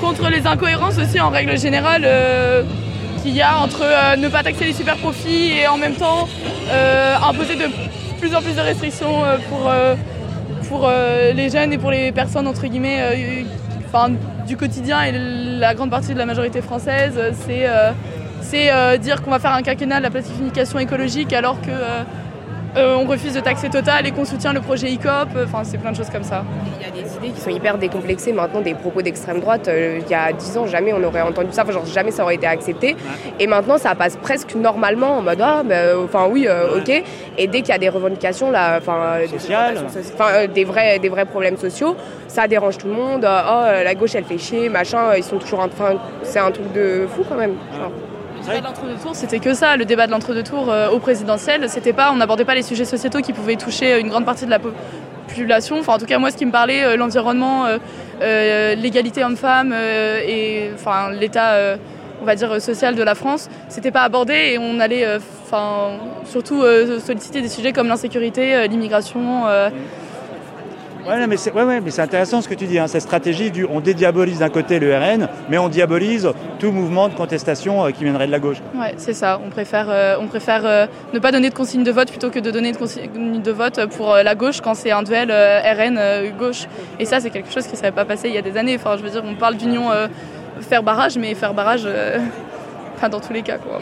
Contre 0.01 0.31
les 0.31 0.47
incohérences 0.47 0.97
aussi 0.99 1.21
en 1.21 1.29
règle 1.29 1.59
générale 1.59 2.03
euh, 2.07 2.63
qu'il 3.23 3.37
y 3.37 3.43
a 3.43 3.59
entre 3.59 3.83
ne 4.17 4.29
pas 4.29 4.43
taxer 4.43 4.65
les 4.65 4.73
super 4.73 4.97
profits 4.97 5.53
et 5.53 5.69
en 5.69 5.77
même 5.77 5.95
temps 5.95 6.27
imposer 7.29 7.57
de 7.57 7.67
plus 8.19 8.35
en 8.35 8.41
plus 8.41 8.57
de 8.57 8.61
restrictions 8.61 9.23
pour, 9.49 9.71
pour 10.69 10.91
les 11.33 11.49
jeunes 11.51 11.73
et 11.73 11.79
pour 11.79 11.93
les 11.93 12.11
personnes 12.11 12.49
entre 12.49 12.67
guillemets 12.67 13.45
enfin, 13.87 14.11
du 14.47 14.57
quotidien 14.57 15.03
et 15.03 15.13
la 15.13 15.75
grande 15.75 15.91
partie 15.91 16.13
de 16.13 16.19
la 16.19 16.27
majorité 16.27 16.61
française. 16.63 17.15
euh, 17.17 17.31
C'est 17.33 17.69
euh, 17.69 17.93
euh, 18.55 18.97
dire 18.99 19.23
qu'on 19.23 19.31
va 19.31 19.39
faire 19.39 19.53
un 19.53 19.63
quinquennat 19.63 19.99
de 19.99 20.03
la 20.03 20.11
planification 20.11 20.79
écologique 20.79 21.33
alors 21.33 21.61
que 21.61 21.71
on 22.75 23.05
refuse 23.05 23.35
de 23.35 23.41
taxer 23.41 23.69
Total 23.69 24.07
et 24.07 24.13
qu'on 24.13 24.25
soutient 24.25 24.53
le 24.53 24.61
projet 24.61 24.91
ICOP. 24.91 25.29
Enfin, 25.45 25.63
c'est 25.63 25.79
plein 25.79 25.93
de 25.93 25.97
choses 25.97 26.11
comme 26.11 26.25
ça. 26.25 26.45
Il 27.23 27.27
y 27.27 27.29
a 27.29 27.33
des 27.33 27.39
idées 27.39 27.39
qui 27.39 27.41
sont 27.41 27.51
hyper 27.51 27.79
décomplexées 27.79 28.33
maintenant, 28.33 28.61
des 28.61 28.75
propos 28.75 29.01
d'extrême 29.03 29.41
droite. 29.41 29.69
euh, 29.69 30.01
il 30.05 30.11
y 30.11 30.15
a 30.15 30.33
10 30.33 30.57
ans, 30.59 30.67
jamais 30.67 30.93
on 30.93 31.03
aurait 31.05 31.21
entendu 31.23 31.49
ça, 31.53 31.63
enfin, 31.63 31.73
genre 31.73 31.87
jamais 31.87 32.11
ça 32.11 32.25
aurait 32.25 32.35
été 32.35 32.47
accepté. 32.47 32.97
Et 33.39 33.47
maintenant, 33.47 33.79
ça 33.79 33.95
passe 33.95 34.17
presque 34.17 34.55
normalement 34.55 35.19
en 35.19 35.23
mode 35.23 35.41
ah, 35.41 35.63
bah, 35.65 35.75
euh, 35.75 36.05
enfin 36.05 36.27
oui, 36.31 36.47
euh, 36.49 36.79
ok. 36.79 37.03
Et 37.39 37.47
dès 37.47 37.61
qu'il 37.61 37.69
y 37.69 37.73
a 37.73 37.79
des 37.79 37.89
revendications 37.89 38.51
là, 38.51 38.79
enfin, 38.79 38.97
euh, 39.03 39.21
des 39.23 39.39
Sociales. 39.39 39.77
revendications 39.77 40.01
soci- 40.01 40.15
enfin, 40.15 40.31
euh, 40.35 40.47
des 40.47 40.65
vrais, 40.65 40.99
des 40.99 41.09
vrais 41.09 41.25
problèmes 41.27 41.57
sociaux, 41.57 41.97
ça 42.29 42.47
dérange 42.49 42.79
tout 42.79 42.89
le 42.89 42.95
monde. 42.95 43.25
Oh, 43.25 43.63
la 43.85 43.95
gauche 43.95 44.15
elle 44.15 44.25
fait 44.25 44.39
chier, 44.39 44.69
machin. 44.69 45.15
Ils 45.17 45.25
sont 45.25 45.39
toujours 45.39 45.61
en 45.61 45.69
train, 45.69 45.95
c'est 46.23 46.39
un 46.41 46.51
truc 46.51 46.73
de 46.73 47.07
fou 47.15 47.23
quand 47.29 47.37
même. 47.37 47.55
genre. 47.79 47.91
Le 48.45 48.49
débat 48.49 48.61
de 48.61 48.65
l'entre-deux 48.67 48.95
tours, 49.01 49.15
c'était 49.15 49.39
que 49.39 49.55
ça. 49.55 49.77
Le 49.77 49.85
débat 49.85 50.07
de 50.09 50.11
l'entre-deux 50.11 50.43
tours 50.43 50.67
euh, 50.69 50.91
au 50.91 50.99
présidentiel, 50.99 51.69
c'était 51.69 51.93
pas, 51.93 52.11
on 52.13 52.17
n'abordait 52.17 52.45
pas 52.45 52.57
les 52.57 52.63
sujets 52.63 52.85
sociétaux 52.85 53.21
qui 53.21 53.33
pouvaient 53.33 53.55
toucher 53.55 54.01
une 54.01 54.09
grande 54.09 54.25
partie 54.25 54.47
de 54.47 54.51
la 54.51 54.59
population. 55.27 55.79
Enfin, 55.79 55.95
en 55.95 55.99
tout 55.99 56.07
cas, 56.07 56.19
moi, 56.19 56.31
ce 56.31 56.37
qui 56.37 56.47
me 56.47 56.53
parlait, 56.53 56.85
euh, 56.85 56.97
l'environnement, 56.97 57.67
euh, 57.67 57.79
euh, 58.23 58.75
l'égalité 58.75 59.25
homme-femme 59.25 59.73
et 59.73 60.71
enfin 60.75 61.11
l'état, 61.11 61.77
on 62.21 62.25
va 62.25 62.35
dire 62.35 62.61
social 62.61 62.95
de 62.95 63.03
la 63.03 63.15
France, 63.15 63.49
c'était 63.69 63.91
pas 63.91 64.03
abordé 64.03 64.35
et 64.35 64.59
on 64.59 64.79
allait, 64.81 65.07
surtout 66.25 66.63
solliciter 67.05 67.43
des 67.43 67.49
sujets 67.49 67.73
comme 67.73 67.89
l'insécurité, 67.89 68.69
l'immigration. 68.69 69.47
euh, 69.49 69.69
Ouais, 71.07 71.19
non, 71.21 71.27
mais 71.27 71.37
c'est 71.37 71.53
ouais, 71.53 71.65
ouais, 71.65 71.81
mais 71.81 71.91
c'est 71.91 72.03
intéressant 72.03 72.41
ce 72.41 72.49
que 72.49 72.55
tu 72.55 72.67
dis, 72.67 72.79
hein, 72.79 72.87
cette 72.87 73.03
stratégie 73.03 73.51
du 73.51 73.65
on 73.65 73.81
dédiabolise 73.81 74.39
d'un 74.39 74.49
côté 74.51 74.79
le 74.79 74.97
RN, 74.97 75.29
mais 75.49 75.59
on 75.59 75.69
diabolise 75.69 76.29
tout 76.59 76.71
mouvement 76.71 77.09
de 77.09 77.15
contestation 77.15 77.85
euh, 77.85 77.91
qui 77.91 78.05
viendrait 78.05 78.27
de 78.27 78.33
la 78.33 78.39
gauche. 78.39 78.59
Ouais, 78.75 78.95
c'est 78.97 79.13
ça. 79.13 79.41
On 79.45 79.51
préfère, 79.51 79.87
euh, 79.89 80.17
on 80.21 80.27
préfère 80.29 80.63
euh, 80.65 80.87
ne 81.13 81.19
pas 81.19 81.33
donner 81.33 81.51
de 81.51 81.55
consigne 81.55 81.83
de 81.83 81.91
vote 81.91 82.09
plutôt 82.09 82.31
que 82.31 82.39
de 82.39 82.51
donner 82.51 82.73
de 82.73 82.77
consigne 82.77 83.43
de 83.43 83.51
vote 83.51 83.81
pour 83.97 84.15
euh, 84.15 84.23
la 84.23 84.35
gauche 84.35 84.61
quand 84.61 84.75
c'est 84.75 84.93
un 84.93 85.03
duel 85.03 85.31
euh, 85.31 85.61
RN 85.61 85.97
euh, 85.99 86.31
gauche. 86.39 86.67
Et 87.01 87.05
ça, 87.05 87.19
c'est 87.21 87.31
quelque 87.31 87.53
chose 87.53 87.67
qui 87.67 87.73
ne 87.73 87.79
savait 87.79 87.93
pas 87.93 88.05
passer 88.05 88.29
il 88.29 88.35
y 88.35 88.39
a 88.39 88.43
des 88.43 88.57
années. 88.57 88.77
Enfin, 88.79 88.97
je 88.97 89.03
veux 89.03 89.11
dire, 89.11 89.23
on 89.27 89.35
parle 89.35 89.57
d'union 89.57 89.91
euh, 89.91 90.07
faire 90.61 90.83
barrage, 90.83 91.19
mais 91.19 91.35
faire 91.35 91.53
barrage, 91.53 91.83
euh, 91.85 92.19
enfin, 92.97 93.09
dans 93.09 93.21
tous 93.21 93.33
les 93.33 93.43
cas, 93.43 93.59
quoi. 93.59 93.81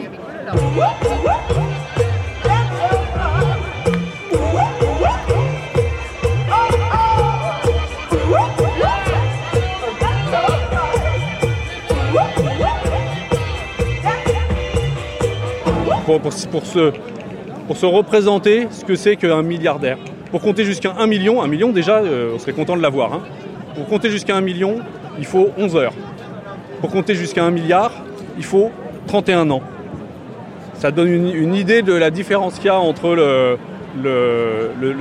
Pour, 16.19 16.33
se, 16.33 17.85
représenter 17.85 18.67
ce 18.71 18.83
que 18.85 18.95
c'est 18.95 19.15
qu'un 19.15 19.41
milliardaire. 19.41 19.97
Pour 20.31 20.41
compter 20.41 20.63
jusqu'à 20.63 20.93
1 20.97 21.07
million, 21.07 21.41
1 21.41 21.47
million 21.47 21.71
déjà, 21.71 21.97
euh, 21.97 22.31
on 22.33 22.39
serait 22.39 22.53
content 22.53 22.77
de 22.77 22.81
l'avoir. 22.81 23.13
hein. 23.13 23.21
Pour 23.75 23.87
compter 23.87 24.09
jusqu'à 24.09 24.35
1 24.35 24.41
million, 24.41 24.77
il 25.17 25.25
faut 25.25 25.49
11 25.57 25.75
heures. 25.75 25.93
Pour 26.79 26.89
compter 26.89 27.15
jusqu'à 27.15 27.43
1 27.43 27.51
milliard, 27.51 27.91
il 28.37 28.43
faut 28.43 28.71
31 29.07 29.49
ans. 29.49 29.61
Ça 30.75 30.91
donne 30.91 31.09
une, 31.09 31.53
idée 31.53 31.83
de 31.83 31.93
la 31.93 32.09
différence 32.09 32.55
qu'il 32.55 32.65
y 32.65 32.69
a 32.69 32.79
entre 32.79 33.15
le, 33.15 33.57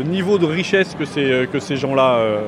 niveau 0.04 0.38
de 0.38 0.46
richesse 0.46 0.94
que 0.98 1.04
ces, 1.04 1.48
ces 1.58 1.76
gens-là 1.76 2.16
euh, 2.16 2.40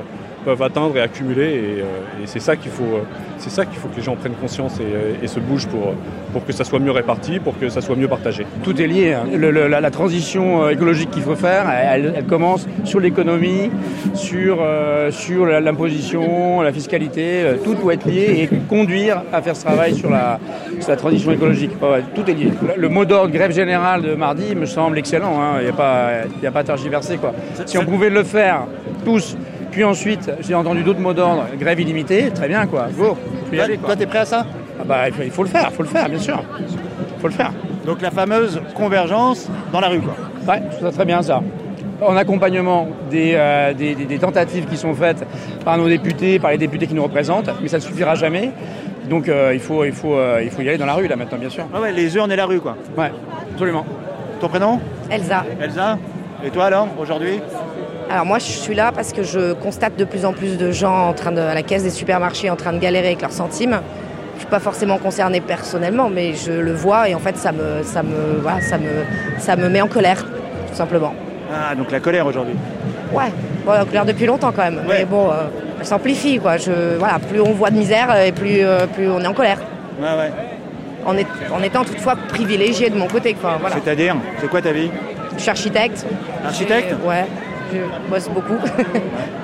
peuvent 0.43 0.61
atteindre 0.61 0.97
et 0.97 1.01
accumuler. 1.01 1.47
Et, 1.53 1.81
euh, 1.81 2.23
et 2.23 2.25
c'est 2.27 2.39
ça 2.39 2.55
qu'il 2.55 2.71
faut, 2.71 2.83
euh, 2.83 3.01
c'est 3.37 3.49
ça 3.49 3.65
qu'il 3.65 3.77
faut 3.79 3.87
que 3.87 3.95
les 3.97 4.01
gens 4.03 4.15
prennent 4.15 4.33
conscience 4.39 4.79
et, 4.79 4.83
euh, 4.83 5.13
et 5.23 5.27
se 5.27 5.39
bougent 5.39 5.67
pour, 5.67 5.93
pour 6.31 6.45
que 6.45 6.53
ça 6.53 6.63
soit 6.63 6.79
mieux 6.79 6.91
réparti, 6.91 7.39
pour 7.39 7.57
que 7.59 7.69
ça 7.69 7.81
soit 7.81 7.95
mieux 7.95 8.07
partagé. 8.07 8.45
Tout 8.63 8.79
est 8.81 8.87
lié. 8.87 9.13
hein. 9.13 9.23
Le- 9.33 9.51
le- 9.51 9.67
la, 9.67 9.81
la 9.81 9.91
transition 9.91 10.69
écologique 10.69 11.11
qu'il 11.11 11.23
faut 11.23 11.35
faire, 11.35 11.65
elle, 11.69 12.13
elle 12.15 12.25
commence 12.25 12.67
sur 12.83 12.99
l'économie, 12.99 13.69
sur, 14.13 14.57
euh, 14.61 15.11
sur 15.11 15.45
l'imposition, 15.45 16.61
la 16.61 16.71
fiscalité. 16.73 17.43
euh, 17.43 17.55
tout 17.63 17.75
doit 17.75 17.93
être 17.93 18.05
lié 18.05 18.49
et 18.51 18.55
conduire 18.69 19.23
à 19.31 19.41
faire 19.41 19.55
ce 19.55 19.63
travail 19.65 19.93
sur 19.95 20.09
la, 20.09 20.39
sur 20.79 20.89
la 20.89 20.95
transition 20.97 21.31
écologique. 21.31 21.71
Tout 22.15 22.29
est 22.29 22.33
lié. 22.33 22.51
Le, 22.75 22.81
le 22.81 22.89
mot 22.89 23.05
d'ordre 23.05 23.31
grève 23.31 23.51
générale 23.53 24.01
de 24.01 24.13
mardi 24.15 24.55
me 24.55 24.65
semble 24.65 24.97
excellent. 24.97 25.39
hein. 25.41 25.55
Il 25.59 25.63
n'y 25.65 25.69
a, 25.69 25.73
pas- 25.73 26.09
il 26.37 26.43
y 26.43 26.47
a 26.47 26.51
pas 26.51 26.59
à 26.59 26.63
tergiverser. 26.63 27.17
Quoi. 27.17 27.33
Si 27.65 27.77
on 27.77 27.85
pouvait 27.85 28.09
le 28.09 28.23
faire 28.23 28.61
tous, 29.05 29.37
puis 29.73 29.83
ensuite, 29.83 30.31
j'ai 30.41 30.53
entendu 30.55 30.83
d'autres 30.83 30.99
mots 30.99 31.13
d'ordre, 31.13 31.45
grève 31.59 31.79
illimitée, 31.79 32.29
très 32.29 32.47
bien. 32.47 32.65
Quoi. 32.67 32.87
Go. 32.95 33.17
Quoi. 33.49 33.65
Toi, 33.87 33.95
t'es 33.95 34.05
prêt 34.05 34.19
à 34.19 34.25
ça? 34.25 34.45
Ah 34.79 34.83
bah, 34.85 35.07
il, 35.07 35.13
faut, 35.13 35.23
il 35.23 35.31
faut 35.31 35.43
le 35.43 35.49
faire, 35.49 35.67
il 35.71 35.75
faut 35.75 35.83
le 35.83 35.89
faire, 35.89 36.07
bien 36.09 36.19
sûr. 36.19 36.41
Il 36.59 37.21
faut 37.21 37.27
le 37.27 37.33
faire. 37.33 37.51
Donc 37.85 38.01
la 38.01 38.11
fameuse 38.11 38.61
convergence 38.75 39.49
dans 39.71 39.79
la 39.79 39.87
rue, 39.89 39.99
quoi. 40.01 40.13
Ouais, 40.47 40.61
je 40.71 40.75
trouve 40.77 40.89
ça 40.89 40.95
très 40.95 41.05
bien 41.05 41.21
ça. 41.21 41.41
En 42.01 42.15
accompagnement 42.17 42.87
des, 43.09 43.33
euh, 43.35 43.73
des- 43.73 43.95
des- 43.95 44.05
des 44.05 44.19
tentatives 44.19 44.65
qui 44.65 44.77
sont 44.77 44.93
faites 44.93 45.25
par 45.65 45.77
nos 45.77 45.87
députés, 45.87 46.37
par 46.39 46.51
les 46.51 46.57
députés 46.57 46.85
qui 46.87 46.93
nous 46.93 47.03
représentent, 47.03 47.49
mais 47.61 47.67
ça 47.67 47.77
ne 47.77 47.81
suffira 47.81 48.15
jamais. 48.15 48.51
Donc 49.09 49.27
euh, 49.29 49.51
il, 49.53 49.59
faut, 49.59 49.85
il, 49.85 49.91
faut, 49.93 50.15
euh, 50.15 50.41
il 50.43 50.49
faut 50.51 50.61
y 50.61 50.69
aller 50.69 50.77
dans 50.77 50.85
la 50.85 50.93
rue 50.93 51.07
là 51.07 51.15
maintenant, 51.15 51.37
bien 51.37 51.49
sûr. 51.49 51.65
Ouais, 51.73 51.79
ouais, 51.79 51.91
les 51.91 52.15
urnes 52.15 52.31
et 52.31 52.35
la 52.35 52.45
rue, 52.45 52.59
quoi. 52.59 52.75
Ouais, 52.97 53.11
absolument. 53.53 53.85
Ton 54.39 54.47
prénom? 54.49 54.79
Elsa. 55.09 55.45
Elsa? 55.61 55.97
Et 56.45 56.49
toi 56.49 56.65
alors, 56.65 56.87
aujourd'hui? 56.99 57.39
Alors 58.13 58.27
moi 58.27 58.37
je 58.37 58.43
suis 58.43 58.75
là 58.75 58.91
parce 58.93 59.11
que 59.11 59.23
je 59.23 59.53
constate 59.53 59.95
de 59.97 60.03
plus 60.05 60.23
en 60.23 60.33
plus 60.33 60.55
de 60.59 60.71
gens 60.71 61.09
en 61.09 61.13
train 61.13 61.31
de, 61.31 61.41
à 61.41 61.55
la 61.55 61.63
caisse 61.63 61.81
des 61.81 61.89
supermarchés 61.89 62.51
en 62.51 62.55
train 62.55 62.71
de 62.71 62.77
galérer 62.77 63.07
avec 63.07 63.21
leurs 63.23 63.31
centimes. 63.31 63.79
Je 64.35 64.41
suis 64.41 64.47
pas 64.49 64.59
forcément 64.59 64.99
concernée 64.99 65.41
personnellement, 65.41 66.09
mais 66.11 66.35
je 66.35 66.51
le 66.51 66.73
vois 66.73 67.09
et 67.09 67.15
en 67.15 67.19
fait 67.19 67.35
ça 67.37 67.51
me, 67.51 67.81
ça 67.83 68.03
me, 68.03 68.39
voilà, 68.39 68.61
ça 68.61 68.77
me, 68.77 68.85
ça 69.39 69.55
me 69.55 69.67
met 69.67 69.81
en 69.81 69.87
colère, 69.87 70.23
tout 70.23 70.75
simplement. 70.75 71.15
Ah, 71.51 71.73
donc 71.73 71.89
la 71.91 71.99
colère 71.99 72.27
aujourd'hui. 72.27 72.53
Ouais, 73.11 73.31
bon, 73.65 73.71
en 73.71 73.85
colère 73.85 74.05
depuis 74.05 74.27
longtemps 74.27 74.51
quand 74.55 74.61
même. 74.63 74.81
Mais 74.87 75.05
bon, 75.05 75.31
euh, 75.31 75.45
elle 75.79 75.85
s'amplifie 75.87 76.37
quoi. 76.37 76.57
Je, 76.57 76.97
voilà, 76.99 77.17
plus 77.17 77.41
on 77.41 77.53
voit 77.53 77.71
de 77.71 77.77
misère 77.77 78.15
et 78.23 78.31
plus, 78.31 78.59
euh, 78.63 78.85
plus 78.85 79.09
on 79.09 79.21
est 79.21 79.27
en 79.27 79.33
colère. 79.33 79.57
Ouais, 79.99 80.05
ouais. 80.07 80.31
En, 81.03 81.17
est- 81.17 81.25
en 81.51 81.63
étant 81.63 81.83
toutefois 81.83 82.15
privilégiée 82.29 82.91
de 82.91 82.95
mon 82.97 83.07
côté. 83.07 83.35
Voilà. 83.41 83.75
C'est-à-dire, 83.83 84.15
c'est 84.39 84.47
quoi 84.49 84.61
ta 84.61 84.71
vie? 84.71 84.91
Je 85.35 85.41
suis 85.41 85.49
architecte. 85.49 86.05
Architecte? 86.45 86.91
Et, 86.91 87.07
Ouais, 87.07 87.25
je 87.73 88.09
bosse 88.09 88.29
beaucoup. 88.29 88.53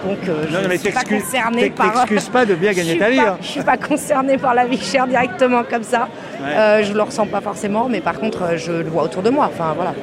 Donc 0.05 0.17
euh, 0.27 0.45
je 0.50 0.53
Non, 0.53 0.59
mais 0.67 0.75
ne 0.75 0.79
suis 0.79 0.91
pas 0.91 1.00
t'excuses- 1.01 1.24
concernée 1.24 1.69
par... 1.69 1.91
t'excuses 1.93 2.29
pas 2.29 2.45
de 2.45 2.55
bien 2.55 2.71
Je 2.74 2.77
gagner 2.77 2.89
suis 2.91 3.00
ta 3.00 3.09
vie, 3.09 3.17
pas- 3.17 3.29
hein. 3.31 3.38
Je 3.41 3.48
suis 3.48 3.63
pas 3.63 3.77
concernée 3.77 4.38
par 4.38 4.53
la 4.53 4.65
vie 4.65 4.79
chère 4.81 5.07
directement 5.07 5.63
comme 5.69 5.83
ça. 5.83 6.07
Ouais. 6.41 6.55
Euh, 6.55 6.83
je 6.83 6.93
le 6.93 7.01
ressens 7.01 7.27
pas 7.27 7.41
forcément, 7.41 7.88
mais 7.89 8.01
par 8.01 8.19
contre 8.19 8.43
euh, 8.43 8.57
je 8.57 8.71
le 8.71 8.89
vois 8.89 9.03
autour 9.03 9.21
de 9.24 9.29
moi. 9.29 9.50
Enfin 9.53 9.74
voilà. 9.75 9.93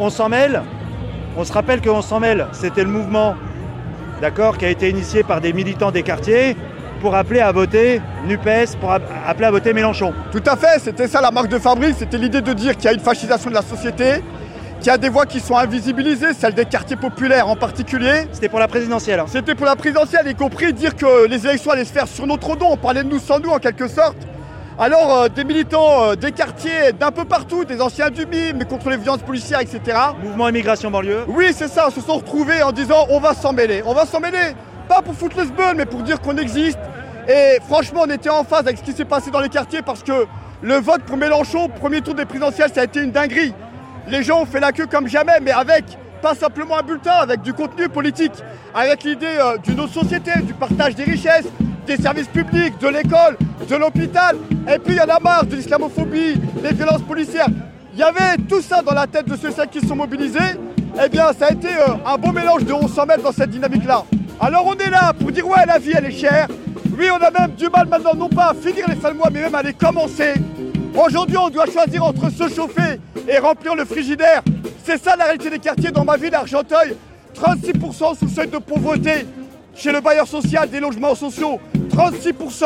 On 0.00 0.10
s'en 0.10 0.28
mêle? 0.28 0.62
On 1.36 1.44
se 1.44 1.52
rappelle 1.52 1.80
qu'on 1.80 2.02
s'en 2.02 2.20
mêle, 2.20 2.46
c'était 2.52 2.82
le 2.82 2.90
mouvement, 2.90 3.34
d'accord, 4.22 4.56
qui 4.56 4.64
a 4.64 4.70
été 4.70 4.88
initié 4.88 5.24
par 5.24 5.40
des 5.40 5.52
militants 5.52 5.90
des 5.90 6.04
quartiers 6.04 6.56
pour 7.00 7.16
appeler 7.16 7.40
à 7.40 7.50
voter 7.50 8.00
NUPES, 8.24 8.76
pour 8.80 8.92
ap- 8.92 9.02
appeler 9.26 9.46
à 9.46 9.50
voter 9.50 9.72
Mélenchon. 9.74 10.14
Tout 10.30 10.42
à 10.46 10.56
fait, 10.56 10.78
c'était 10.78 11.08
ça 11.08 11.20
la 11.20 11.32
marque 11.32 11.48
de 11.48 11.58
fabrique, 11.58 11.96
c'était 11.98 12.18
l'idée 12.18 12.40
de 12.40 12.52
dire 12.52 12.76
qu'il 12.76 12.84
y 12.84 12.88
a 12.88 12.92
une 12.92 13.00
fascisation 13.00 13.50
de 13.50 13.54
la 13.56 13.62
société, 13.62 14.22
qu'il 14.78 14.86
y 14.86 14.90
a 14.90 14.98
des 14.98 15.08
voix 15.08 15.26
qui 15.26 15.40
sont 15.40 15.56
invisibilisées, 15.56 16.34
celles 16.34 16.54
des 16.54 16.64
quartiers 16.66 16.94
populaires 16.96 17.48
en 17.48 17.56
particulier. 17.56 18.28
C'était 18.32 18.48
pour 18.48 18.60
la 18.60 18.68
présidentielle. 18.68 19.18
hein. 19.18 19.24
C'était 19.26 19.56
pour 19.56 19.66
la 19.66 19.74
présidentielle, 19.74 20.28
y 20.28 20.34
compris 20.36 20.72
dire 20.72 20.94
que 20.94 21.26
les 21.26 21.44
élections 21.44 21.72
allaient 21.72 21.84
se 21.84 21.92
faire 21.92 22.06
sur 22.06 22.24
notre 22.24 22.54
dos, 22.54 22.66
on 22.70 22.76
parlait 22.76 23.02
de 23.02 23.08
nous 23.08 23.18
sans 23.18 23.40
nous 23.40 23.50
en 23.50 23.58
quelque 23.58 23.88
sorte. 23.88 24.16
Alors 24.78 25.14
euh, 25.14 25.28
des 25.28 25.44
militants 25.44 26.04
euh, 26.04 26.14
des 26.14 26.32
quartiers 26.32 26.92
d'un 26.98 27.10
peu 27.10 27.24
partout, 27.24 27.64
des 27.64 27.80
anciens 27.82 28.08
du 28.08 28.24
MIM, 28.24 28.54
mais 28.56 28.64
contre 28.64 28.88
les 28.88 28.96
violences 28.96 29.22
policières, 29.22 29.60
etc. 29.60 29.80
Mouvement 30.22 30.48
immigration 30.48 30.90
banlieue. 30.90 31.24
Oui, 31.28 31.52
c'est 31.54 31.68
ça, 31.68 31.90
se 31.90 32.00
sont 32.00 32.16
retrouvés 32.16 32.62
en 32.62 32.72
disant 32.72 33.06
on 33.10 33.20
va 33.20 33.34
s'en 33.34 33.52
mêler. 33.52 33.82
On 33.84 33.92
va 33.92 34.06
s'en 34.06 34.18
mêler, 34.18 34.56
pas 34.88 35.02
pour 35.02 35.14
foutre 35.14 35.36
le 35.38 35.44
sbeul, 35.44 35.76
mais 35.76 35.84
pour 35.84 36.02
dire 36.02 36.20
qu'on 36.20 36.36
existe. 36.38 36.78
Et 37.28 37.58
franchement, 37.68 38.02
on 38.06 38.10
était 38.10 38.30
en 38.30 38.44
phase 38.44 38.60
avec 38.60 38.78
ce 38.78 38.82
qui 38.82 38.92
s'est 38.92 39.04
passé 39.04 39.30
dans 39.30 39.40
les 39.40 39.50
quartiers 39.50 39.82
parce 39.82 40.02
que 40.02 40.26
le 40.62 40.74
vote 40.76 41.02
pour 41.02 41.16
Mélenchon, 41.16 41.68
premier 41.68 42.00
tour 42.00 42.14
des 42.14 42.24
présidentielles, 42.24 42.70
ça 42.74 42.80
a 42.80 42.84
été 42.84 43.00
une 43.00 43.12
dinguerie. 43.12 43.52
Les 44.08 44.22
gens 44.22 44.40
ont 44.40 44.46
fait 44.46 44.60
la 44.60 44.72
queue 44.72 44.86
comme 44.86 45.06
jamais, 45.06 45.38
mais 45.42 45.52
avec 45.52 45.84
pas 46.22 46.34
simplement 46.34 46.78
un 46.78 46.82
bulletin, 46.82 47.12
avec 47.12 47.42
du 47.42 47.52
contenu 47.52 47.88
politique, 47.88 48.32
avec 48.74 49.02
l'idée 49.02 49.26
euh, 49.26 49.58
d'une 49.58 49.80
autre 49.80 49.92
société, 49.92 50.30
du 50.42 50.54
partage 50.54 50.94
des 50.94 51.04
richesses, 51.04 51.46
des 51.86 51.96
services 51.96 52.28
publics, 52.28 52.78
de 52.80 52.88
l'école, 52.88 53.36
de 53.68 53.76
l'hôpital. 53.76 54.36
Et 54.72 54.78
puis 54.78 54.94
il 54.94 54.96
y 54.96 55.00
en 55.00 55.14
a 55.14 55.18
marre 55.18 55.46
de 55.46 55.56
l'islamophobie, 55.56 56.34
des 56.62 56.74
violences 56.74 57.02
policières. 57.02 57.48
Il 57.94 57.98
y 57.98 58.02
avait 58.02 58.36
tout 58.48 58.62
ça 58.62 58.80
dans 58.82 58.94
la 58.94 59.06
tête 59.06 59.26
de 59.26 59.36
ceux 59.36 59.48
et 59.48 59.52
celles 59.52 59.68
qui 59.68 59.80
se 59.80 59.86
sont 59.86 59.96
mobilisés. 59.96 60.56
Eh 61.04 61.08
bien, 61.08 61.32
ça 61.32 61.46
a 61.46 61.52
été 61.52 61.68
euh, 61.68 61.94
un 62.06 62.16
beau 62.18 62.32
mélange 62.32 62.64
de 62.64 62.72
1100 62.72 63.06
mètres 63.06 63.22
dans 63.22 63.32
cette 63.32 63.50
dynamique-là. 63.50 64.04
Alors 64.40 64.66
on 64.66 64.74
est 64.74 64.90
là 64.90 65.12
pour 65.12 65.30
dire 65.30 65.46
ouais, 65.46 65.64
la 65.66 65.78
vie 65.78 65.92
elle 65.94 66.06
est 66.06 66.10
chère. 66.10 66.48
Oui, 66.98 67.06
on 67.10 67.22
a 67.22 67.30
même 67.30 67.54
du 67.56 67.68
mal 67.68 67.88
maintenant, 67.88 68.14
non 68.14 68.28
pas 68.28 68.50
à 68.50 68.54
finir 68.54 68.86
les 68.88 68.96
fins 68.96 69.12
mois, 69.12 69.28
mais 69.32 69.40
même 69.40 69.54
à 69.54 69.62
les 69.62 69.72
commencer. 69.72 70.34
Aujourd'hui, 70.94 71.38
on 71.38 71.48
doit 71.48 71.66
choisir 71.66 72.04
entre 72.04 72.30
se 72.30 72.48
chauffer 72.48 73.00
et 73.26 73.38
remplir 73.38 73.74
le 73.74 73.84
frigidaire. 73.84 74.42
C'est 74.84 75.02
ça 75.02 75.16
la 75.16 75.24
réalité 75.24 75.48
des 75.48 75.58
quartiers 75.58 75.90
dans 75.90 76.04
ma 76.04 76.16
ville, 76.16 76.34
Argenteuil. 76.34 76.96
36% 77.34 78.18
sous 78.18 78.24
le 78.26 78.30
seuil 78.30 78.48
de 78.48 78.58
pauvreté 78.58 79.26
chez 79.74 79.92
le 79.92 80.00
bailleur 80.00 80.26
social 80.26 80.68
des 80.68 80.80
logements 80.80 81.14
sociaux. 81.14 81.60
36% 81.90 82.64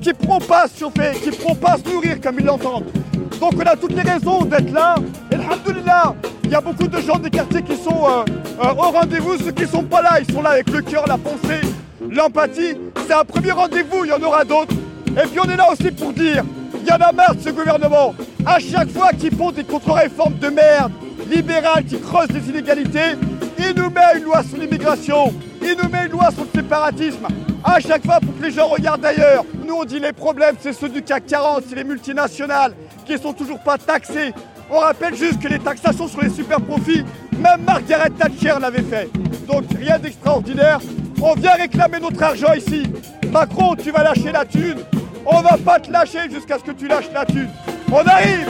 qui 0.00 0.08
ne 0.08 0.14
pourront 0.14 0.38
pas 0.38 0.68
se 0.68 0.80
chauffer, 0.80 1.12
qui 1.22 1.30
ne 1.30 1.34
pourront 1.34 1.54
pas 1.54 1.76
se 1.76 1.90
nourrir 1.90 2.20
comme 2.20 2.36
ils 2.38 2.44
l'entendent. 2.44 2.84
Donc 3.40 3.52
on 3.56 3.60
a 3.60 3.76
toutes 3.76 3.94
les 3.94 4.02
raisons 4.02 4.44
d'être 4.44 4.72
là. 4.72 4.96
Et 5.30 5.34
alhamdoulilah, 5.34 6.14
il 6.44 6.50
y 6.50 6.54
a 6.54 6.60
beaucoup 6.60 6.86
de 6.86 7.00
gens 7.00 7.18
des 7.18 7.30
quartiers 7.30 7.62
qui 7.62 7.76
sont 7.76 8.04
euh, 8.08 8.24
euh, 8.62 8.70
au 8.72 8.90
rendez-vous. 8.90 9.38
Ceux 9.38 9.52
qui 9.52 9.62
ne 9.62 9.68
sont 9.68 9.82
pas 9.84 10.02
là, 10.02 10.20
ils 10.20 10.32
sont 10.32 10.42
là 10.42 10.50
avec 10.50 10.70
le 10.70 10.82
cœur, 10.82 11.06
la 11.06 11.18
pensée, 11.18 11.60
l'empathie. 12.10 12.76
C'est 13.06 13.14
un 13.14 13.24
premier 13.24 13.52
rendez-vous, 13.52 14.04
il 14.04 14.10
y 14.10 14.12
en 14.12 14.22
aura 14.22 14.44
d'autres. 14.44 14.74
Et 15.08 15.26
puis 15.28 15.40
on 15.40 15.48
est 15.48 15.56
là 15.56 15.70
aussi 15.72 15.90
pour 15.90 16.12
dire, 16.12 16.44
il 16.80 16.86
y 16.86 16.92
en 16.92 16.96
a 16.96 17.12
marre 17.12 17.34
de 17.34 17.40
ce 17.40 17.50
gouvernement. 17.50 18.14
À 18.44 18.58
chaque 18.58 18.90
fois 18.90 19.10
qu'ils 19.12 19.34
font 19.34 19.52
des 19.52 19.64
contre-réformes 19.64 20.38
de 20.38 20.48
merde, 20.48 20.92
libérales 21.30 21.84
qui 21.84 21.98
creusent 21.98 22.30
les 22.30 22.50
inégalités, 22.50 23.16
il 23.58 23.74
nous 23.74 23.90
met 23.90 24.18
une 24.18 24.24
loi 24.24 24.42
sur 24.42 24.58
l'immigration, 24.58 25.32
il 25.64 25.76
nous 25.82 25.88
met 25.88 26.06
une 26.06 26.12
loi 26.12 26.30
sur 26.30 26.44
le 26.44 26.60
séparatisme. 26.60 27.26
À 27.64 27.80
chaque 27.80 28.04
fois 28.04 28.20
pour 28.20 28.36
que 28.36 28.42
les 28.42 28.50
gens 28.50 28.68
regardent 28.68 29.04
ailleurs. 29.04 29.44
Nous 29.66 29.74
on 29.74 29.84
dit 29.84 29.98
les 29.98 30.12
problèmes 30.12 30.56
c'est 30.60 30.72
ceux 30.72 30.88
du 30.88 31.02
CAC 31.02 31.26
40, 31.26 31.64
c'est 31.68 31.76
les 31.76 31.84
multinationales 31.84 32.74
qui 33.06 33.18
sont 33.18 33.32
toujours 33.32 33.58
pas 33.60 33.78
taxées. 33.78 34.32
On 34.70 34.78
rappelle 34.78 35.14
juste 35.14 35.40
que 35.40 35.48
les 35.48 35.58
taxations 35.58 36.08
sur 36.08 36.20
les 36.20 36.30
super 36.30 36.60
profits, 36.60 37.04
même 37.38 37.62
Margaret 37.64 38.10
Thatcher 38.10 38.54
l'avait 38.60 38.82
fait. 38.82 39.10
Donc 39.46 39.64
rien 39.78 39.98
d'extraordinaire. 39.98 40.80
On 41.22 41.34
vient 41.34 41.52
réclamer 41.52 42.00
notre 42.00 42.22
argent 42.22 42.52
ici. 42.54 42.84
Macron, 43.30 43.74
tu 43.76 43.90
vas 43.90 44.02
lâcher 44.02 44.32
la 44.32 44.44
thune. 44.44 44.78
On 45.26 45.40
va 45.40 45.56
pas 45.56 45.80
te 45.80 45.90
lâcher 45.90 46.30
jusqu'à 46.30 46.58
ce 46.58 46.64
que 46.64 46.72
tu 46.72 46.86
lâches 46.86 47.10
la 47.14 47.24
thune. 47.24 47.48
On 47.90 48.06
arrive 48.06 48.46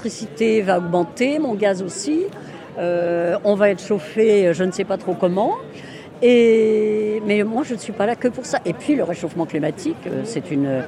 électricité 0.00 0.62
va 0.62 0.78
augmenter, 0.78 1.38
mon 1.38 1.54
gaz 1.54 1.82
aussi. 1.82 2.22
Euh, 2.78 3.36
on 3.44 3.54
va 3.54 3.68
être 3.68 3.82
chauffé, 3.82 4.54
je 4.54 4.64
ne 4.64 4.72
sais 4.72 4.84
pas 4.84 4.96
trop 4.96 5.12
comment. 5.12 5.56
Et, 6.22 7.22
mais 7.26 7.44
moi, 7.44 7.64
je 7.64 7.74
ne 7.74 7.78
suis 7.78 7.92
pas 7.92 8.06
là 8.06 8.14
que 8.14 8.28
pour 8.28 8.46
ça. 8.46 8.60
Et 8.64 8.72
puis, 8.72 8.94
le 8.94 9.04
réchauffement 9.04 9.44
climatique, 9.44 9.96
euh, 10.06 10.22
c'est 10.24 10.50
une 10.50 10.84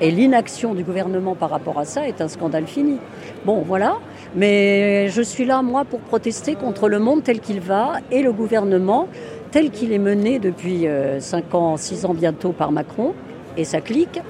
et 0.00 0.10
l'inaction 0.10 0.74
du 0.74 0.82
gouvernement 0.82 1.36
par 1.36 1.50
rapport 1.50 1.78
à 1.78 1.84
ça 1.84 2.08
est 2.08 2.20
un 2.20 2.28
scandale 2.28 2.66
fini. 2.66 2.98
Bon, 3.44 3.62
voilà. 3.64 3.98
Mais 4.34 5.08
je 5.10 5.22
suis 5.22 5.44
là, 5.44 5.62
moi, 5.62 5.84
pour 5.84 6.00
protester 6.00 6.56
contre 6.56 6.88
le 6.88 6.98
monde 6.98 7.22
tel 7.22 7.38
qu'il 7.38 7.60
va 7.60 7.94
et 8.10 8.22
le 8.22 8.32
gouvernement 8.32 9.06
tel 9.52 9.70
qu'il 9.70 9.92
est 9.92 9.98
mené 9.98 10.38
depuis 10.40 10.86
5 11.20 11.54
ans, 11.54 11.76
6 11.76 12.04
ans 12.04 12.14
bientôt 12.14 12.50
par 12.50 12.72
Macron 12.72 13.14
et 13.56 13.64
sa 13.64 13.80
clique, 13.80 14.20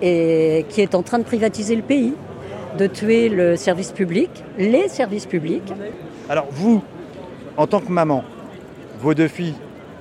et 0.00 0.64
qui 0.68 0.80
est 0.80 0.94
en 0.94 1.02
train 1.02 1.18
de 1.18 1.24
privatiser 1.24 1.74
le 1.74 1.82
pays, 1.82 2.12
de 2.78 2.86
tuer 2.86 3.28
le 3.28 3.56
service 3.56 3.92
public, 3.92 4.30
les 4.58 4.88
services 4.88 5.26
publics. 5.26 5.72
Alors 6.28 6.46
vous, 6.50 6.82
en 7.56 7.66
tant 7.66 7.80
que 7.80 7.90
maman, 7.90 8.24
vos 9.00 9.14
deux 9.14 9.28
filles, 9.28 9.54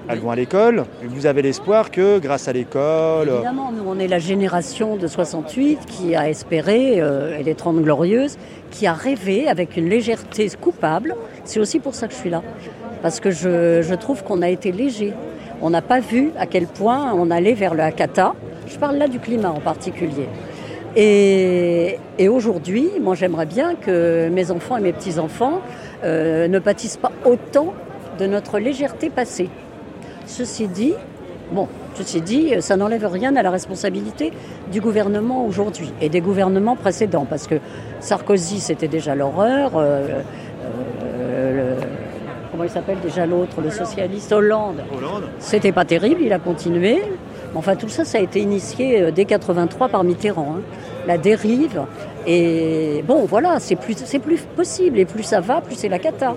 elles 0.07 0.19
vont 0.19 0.31
à 0.31 0.35
l'école. 0.35 0.85
Vous 1.03 1.27
avez 1.27 1.43
l'espoir 1.43 1.91
que 1.91 2.17
grâce 2.17 2.47
à 2.47 2.53
l'école... 2.53 3.29
Évidemment, 3.29 3.71
nous 3.71 3.83
on 3.85 3.99
est 3.99 4.07
la 4.07 4.17
génération 4.17 4.95
de 4.95 5.05
68 5.05 5.85
qui 5.85 6.15
a 6.15 6.29
espéré, 6.29 6.99
euh, 6.99 7.37
et 7.37 7.43
les 7.43 7.53
30 7.53 7.81
glorieuses, 7.83 8.37
qui 8.71 8.87
a 8.87 8.93
rêvé 8.93 9.47
avec 9.47 9.77
une 9.77 9.87
légèreté 9.87 10.49
coupable. 10.59 11.15
C'est 11.43 11.59
aussi 11.59 11.79
pour 11.79 11.93
ça 11.93 12.07
que 12.07 12.13
je 12.13 12.19
suis 12.19 12.29
là. 12.31 12.41
Parce 13.03 13.19
que 13.19 13.29
je, 13.29 13.81
je 13.83 13.95
trouve 13.95 14.23
qu'on 14.23 14.41
a 14.41 14.49
été 14.49 14.71
léger. 14.71 15.13
On 15.61 15.69
n'a 15.69 15.81
pas 15.81 15.99
vu 15.99 16.31
à 16.39 16.47
quel 16.47 16.65
point 16.65 17.13
on 17.13 17.29
allait 17.29 17.53
vers 17.53 17.75
le 17.75 17.83
Hakata. 17.83 18.33
Je 18.67 18.77
parle 18.77 18.97
là 18.97 19.07
du 19.07 19.19
climat 19.19 19.51
en 19.51 19.59
particulier. 19.59 20.27
Et, 20.95 21.99
et 22.17 22.29
aujourd'hui, 22.29 22.89
moi 23.01 23.15
j'aimerais 23.15 23.45
bien 23.45 23.75
que 23.75 24.29
mes 24.29 24.51
enfants 24.51 24.77
et 24.77 24.81
mes 24.81 24.93
petits-enfants 24.93 25.61
euh, 26.03 26.47
ne 26.47 26.59
pâtissent 26.59 26.97
pas 26.97 27.11
autant 27.25 27.73
de 28.19 28.25
notre 28.25 28.59
légèreté 28.59 29.09
passée. 29.09 29.49
Ceci 30.25 30.67
dit, 30.67 30.93
bon, 31.51 31.67
ceci 31.95 32.21
dit, 32.21 32.53
ça 32.59 32.75
n'enlève 32.75 33.05
rien 33.05 33.35
à 33.35 33.43
la 33.43 33.51
responsabilité 33.51 34.31
du 34.71 34.81
gouvernement 34.81 35.45
aujourd'hui 35.45 35.93
et 36.01 36.09
des 36.09 36.21
gouvernements 36.21 36.75
précédents, 36.75 37.25
parce 37.29 37.47
que 37.47 37.55
Sarkozy, 37.99 38.59
c'était 38.59 38.87
déjà 38.87 39.15
l'horreur. 39.15 39.77
euh, 39.77 40.21
euh, 40.65 41.75
comment 42.51 42.63
il 42.63 42.69
s'appelle 42.69 42.99
déjà 43.01 43.25
l'autre, 43.25 43.61
le 43.61 43.69
socialiste 43.69 44.31
Hollande. 44.31 44.83
Hollande. 44.95 45.29
C'était 45.39 45.71
pas 45.71 45.85
terrible, 45.85 46.21
il 46.21 46.33
a 46.33 46.39
continué. 46.39 47.01
Enfin, 47.55 47.75
tout 47.75 47.89
ça, 47.89 48.05
ça 48.05 48.17
a 48.19 48.21
été 48.21 48.39
initié 48.39 49.01
euh, 49.01 49.11
dès 49.11 49.25
83 49.25 49.89
par 49.89 50.03
Mitterrand. 50.03 50.55
hein. 50.57 50.61
La 51.07 51.17
dérive. 51.17 51.81
Et 52.27 53.03
bon, 53.07 53.25
voilà, 53.25 53.59
c'est 53.59 53.75
plus, 53.75 53.95
c'est 54.05 54.19
plus 54.19 54.39
possible. 54.55 54.99
Et 54.99 55.05
plus 55.05 55.23
ça 55.23 55.39
va, 55.39 55.61
plus 55.61 55.75
c'est 55.75 55.89
la 55.89 55.97
cata. 55.99 56.35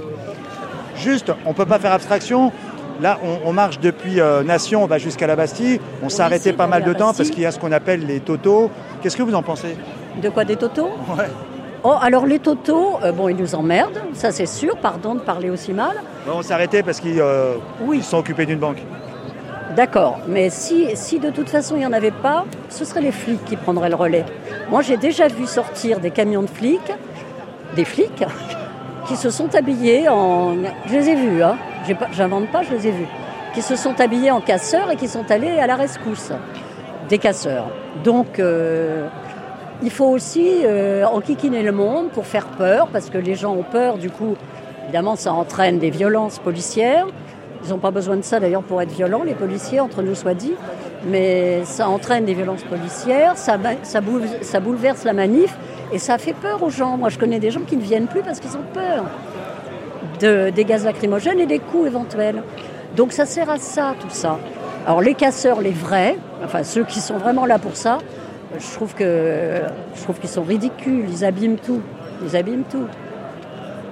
Juste, 0.97 1.33
on 1.45 1.51
ne 1.51 1.55
peut 1.55 1.67
pas 1.67 1.79
faire 1.79 1.93
abstraction. 1.93 2.53
Là, 3.01 3.19
on, 3.25 3.49
on 3.49 3.53
marche 3.53 3.81
depuis 3.81 4.21
euh, 4.21 4.43
Nation, 4.43 4.85
on 4.85 4.87
va 4.87 4.99
jusqu'à 4.99 5.27
la 5.27 5.35
Bastille. 5.37 5.81
On 6.03 6.09
s'est 6.09 6.23
arrêté 6.23 6.53
pas 6.53 6.67
mal 6.67 6.85
de 6.85 6.93
temps 6.93 7.13
parce 7.13 7.31
qu'il 7.31 7.43
y 7.43 7.47
a 7.47 7.51
ce 7.51 7.59
qu'on 7.59 7.73
appelle 7.73 8.07
les 8.07 8.21
totos. 8.21 8.71
Qu'est-ce 9.03 9.17
que 9.17 9.23
vous 9.23 9.35
en 9.35 9.43
pensez? 9.43 9.77
De 10.23 10.29
quoi 10.29 10.45
des 10.45 10.57
totos? 10.57 10.89
Ouais. 11.19 11.25
Oh, 11.85 11.95
alors 12.01 12.27
les 12.27 12.39
totos, 12.39 12.99
euh, 13.03 13.11
bon, 13.11 13.29
ils 13.29 13.37
nous 13.37 13.57
emmerdent, 13.57 13.99
ça 14.13 14.31
c'est 14.31 14.47
sûr, 14.47 14.77
pardon 14.77 15.17
de 15.17 15.21
parler 15.21 15.51
aussi 15.51 15.73
mal. 15.73 15.97
On 16.33 16.41
s'est 16.41 16.55
arrêté 16.55 16.85
parce 16.85 17.01
qu'ils 17.01 17.21
euh, 17.21 17.55
Oui. 17.81 17.97
ils 17.99 18.05
sont 18.05 18.19
occupés 18.19 18.47
d'une 18.47 18.61
banque. 18.61 18.77
D'accord, 19.77 20.19
mais 20.29 20.51
si, 20.51 21.19
de 21.19 21.31
toute 21.31 21.49
façon 21.49 21.77
il 21.77 21.81
n'y 21.81 21.87
en 21.87 21.93
avait 21.93 22.11
pas, 22.11 22.45
ce 22.69 22.85
seraient 22.85 23.01
les 23.01 23.13
flics 23.13 23.45
qui 23.47 23.57
prendraient 23.57 23.89
le 23.89 23.95
relais. 23.95 24.25
Moi 24.71 24.83
j'ai 24.83 24.99
déjà 24.99 25.29
vu 25.29 25.47
sortir 25.47 25.99
des 25.99 26.11
camions 26.11 26.43
de 26.43 26.51
flics, 26.51 26.93
des 27.75 27.85
flics, 27.85 28.25
qui 29.09 29.17
se 29.17 29.31
sont 29.31 29.55
habillés 29.55 30.09
en... 30.09 30.55
Je 30.87 30.93
les 30.93 31.09
ai 31.09 31.15
vus, 31.15 31.43
hein. 31.43 31.57
J'invente 32.13 32.49
pas, 32.49 32.63
je 32.63 32.71
les 32.75 32.89
ai 32.89 32.91
vus. 32.91 33.07
Qui 33.55 33.63
se 33.63 33.77
sont 33.77 33.99
habillés 34.01 34.31
en 34.31 34.41
casseurs 34.41 34.91
et 34.91 34.97
qui 34.97 35.09
sont 35.09 35.31
allés 35.31 35.59
à 35.59 35.67
la 35.67 35.77
rescousse. 35.77 36.33
Des 37.09 37.19
casseurs. 37.19 37.67
Donc 38.05 38.39
euh, 38.39 39.09
il 39.83 39.91
faut 39.91 40.07
aussi 40.07 40.61
euh, 40.65 41.05
enquiquiner 41.07 41.63
le 41.63 41.73
monde 41.73 42.11
pour 42.11 42.27
faire 42.27 42.47
peur, 42.47 42.89
parce 42.93 43.11
que 43.11 43.19
les 43.19 43.35
gens 43.35 43.55
ont 43.55 43.65
peur, 43.65 43.99
du 43.99 44.11
coup, 44.11 44.37
évidemment 44.85 45.17
ça 45.17 45.33
entraîne 45.33 45.79
des 45.79 45.91
violences 45.91 46.39
policières. 46.39 47.07
Ils 47.65 47.71
n'ont 47.71 47.79
pas 47.79 47.91
besoin 47.91 48.17
de 48.17 48.23
ça 48.23 48.41
d'ailleurs 48.41 48.63
pour 48.63 48.83
être 48.83 48.93
violents, 48.93 49.23
les 49.23 49.35
policiers, 49.35 49.81
entre 49.81 50.03
nous 50.03 50.15
soit 50.15 50.35
dit. 50.35 50.55
Mais 51.07 51.65
ça 51.65 51.89
entraîne 51.89 52.25
des 52.25 52.35
violences 52.35 52.63
policières, 52.63 53.37
ça, 53.37 53.59
bouleverse 54.61 55.05
la 55.05 55.13
manif 55.13 55.57
et 55.93 55.99
ça 55.99 56.19
fait 56.19 56.33
peur 56.33 56.63
aux 56.63 56.71
gens. 56.71 56.97
Moi, 56.97 57.09
je 57.09 57.19
connais 57.19 57.39
des 57.39 57.51
gens 57.51 57.61
qui 57.61 57.77
ne 57.77 57.83
viennent 57.83 58.07
plus 58.07 58.23
parce 58.23 58.41
qu'ils 58.41 58.57
ont 58.57 58.65
peur 58.73 59.05
de, 60.21 60.51
des 60.51 60.65
gaz 60.65 60.85
lacrymogènes 60.85 61.41
et 61.41 61.47
des 61.47 61.59
coups 61.59 61.89
éventuels. 61.89 62.43
Donc 62.97 63.13
ça 63.13 63.27
sert 63.27 63.51
à 63.51 63.59
ça, 63.59 63.95
tout 64.01 64.11
ça. 64.11 64.39
Alors 64.87 65.01
les 65.01 65.15
casseurs, 65.15 65.61
les 65.61 65.71
vrais, 65.71 66.17
enfin 66.45 66.65
ceux 66.65 66.85
qui 66.85 67.01
sont 67.01 67.17
vraiment 67.17 67.47
là 67.47 67.59
pour 67.59 67.77
ça, 67.77 67.99
je 68.59 68.75
trouve 68.75 68.95
je 68.99 70.13
qu'ils 70.21 70.29
sont 70.29 70.43
ridicules, 70.43 71.07
ils 71.09 71.25
abîment 71.25 71.57
tout, 71.57 71.81
ils 72.25 72.37
abîment 72.37 72.65
tout. 72.71 72.87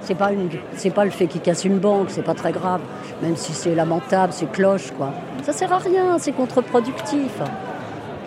C'est 0.01 0.15
pas 0.15 0.31
une, 0.31 0.49
c'est 0.75 0.89
pas 0.89 1.05
le 1.05 1.11
fait 1.11 1.27
qu'ils 1.27 1.41
cassent 1.41 1.63
une 1.65 1.77
banque, 1.77 2.07
c'est 2.09 2.23
pas 2.23 2.33
très 2.33 2.51
grave, 2.51 2.81
même 3.21 3.35
si 3.35 3.53
c'est 3.53 3.75
lamentable, 3.75 4.33
c'est 4.33 4.51
cloche 4.51 4.91
quoi. 4.97 5.11
Ça 5.43 5.53
sert 5.53 5.71
à 5.71 5.77
rien, 5.77 6.17
c'est 6.17 6.31
contre-productif. 6.31 7.31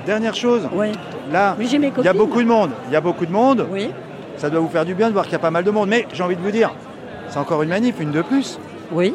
Dernière 0.07 0.35
chose, 0.35 0.69
Oui. 0.73 0.93
là, 1.33 1.57
Oui, 1.59 1.67
j'ai 1.69 1.79
mes 1.79 1.93
il 1.99 2.05
y 2.05 2.09
a 2.09 2.13
beaucoup 2.13 2.43
de 2.43 2.47
monde. 2.47 2.71
Il 2.89 2.93
y 2.93 2.97
a 2.97 3.01
beaucoup 3.01 3.27
de 3.27 3.33
monde. 3.33 3.67
Oui. 3.73 3.91
Ça 4.37 4.51
doit 4.51 4.61
vous 4.61 4.69
faire 4.69 4.85
du 4.85 4.95
bien 4.95 5.09
de 5.09 5.13
voir 5.13 5.25
qu'il 5.25 5.33
y 5.33 5.37
a 5.37 5.41
pas 5.41 5.51
mal 5.51 5.65
de 5.65 5.71
monde. 5.71 5.89
Mais 5.89 6.07
j'ai 6.13 6.23
envie 6.23 6.37
de 6.37 6.43
vous 6.43 6.51
dire, 6.51 6.73
c'est 7.29 7.39
encore 7.39 7.63
une 7.63 7.71
manif, 7.71 7.97
une 8.01 8.11
de 8.11 8.21
plus. 8.23 8.59
Oui. 8.93 9.15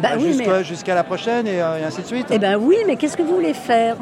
Bah 0.00 0.10
Ah, 0.12 0.16
oui, 0.16 0.32
jusqu'à, 0.32 0.50
mais- 0.58 0.64
jusqu'à 0.64 0.94
la 0.94 1.04
prochaine 1.04 1.46
et, 1.46 1.62
euh, 1.62 1.78
et 1.80 1.84
ainsi 1.84 2.02
de 2.02 2.06
suite. 2.06 2.26
Eh 2.30 2.38
ben 2.38 2.56
oui, 2.60 2.76
mais 2.86 2.96
qu'est-ce 2.96 3.16
que 3.16 3.22
vous 3.22 3.34
voulez 3.36 3.54
faire? 3.54 3.96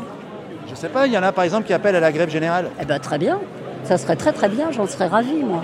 Je 0.68 0.74
sais 0.74 0.88
pas, 0.88 1.06
il 1.06 1.12
y 1.12 1.18
en 1.18 1.22
a 1.22 1.32
par 1.32 1.44
exemple 1.44 1.66
qui 1.66 1.72
appellent 1.72 1.96
à 1.96 2.00
la 2.00 2.12
grève 2.12 2.30
générale. 2.30 2.70
Eh 2.80 2.84
ben 2.84 2.98
très 2.98 3.18
bien. 3.18 3.38
Ça 3.84 3.96
serait 3.98 4.16
très 4.16 4.32
très 4.32 4.48
bien, 4.48 4.70
j'en 4.72 4.86
serais 4.86 5.06
ravie 5.08 5.42
moi. 5.42 5.62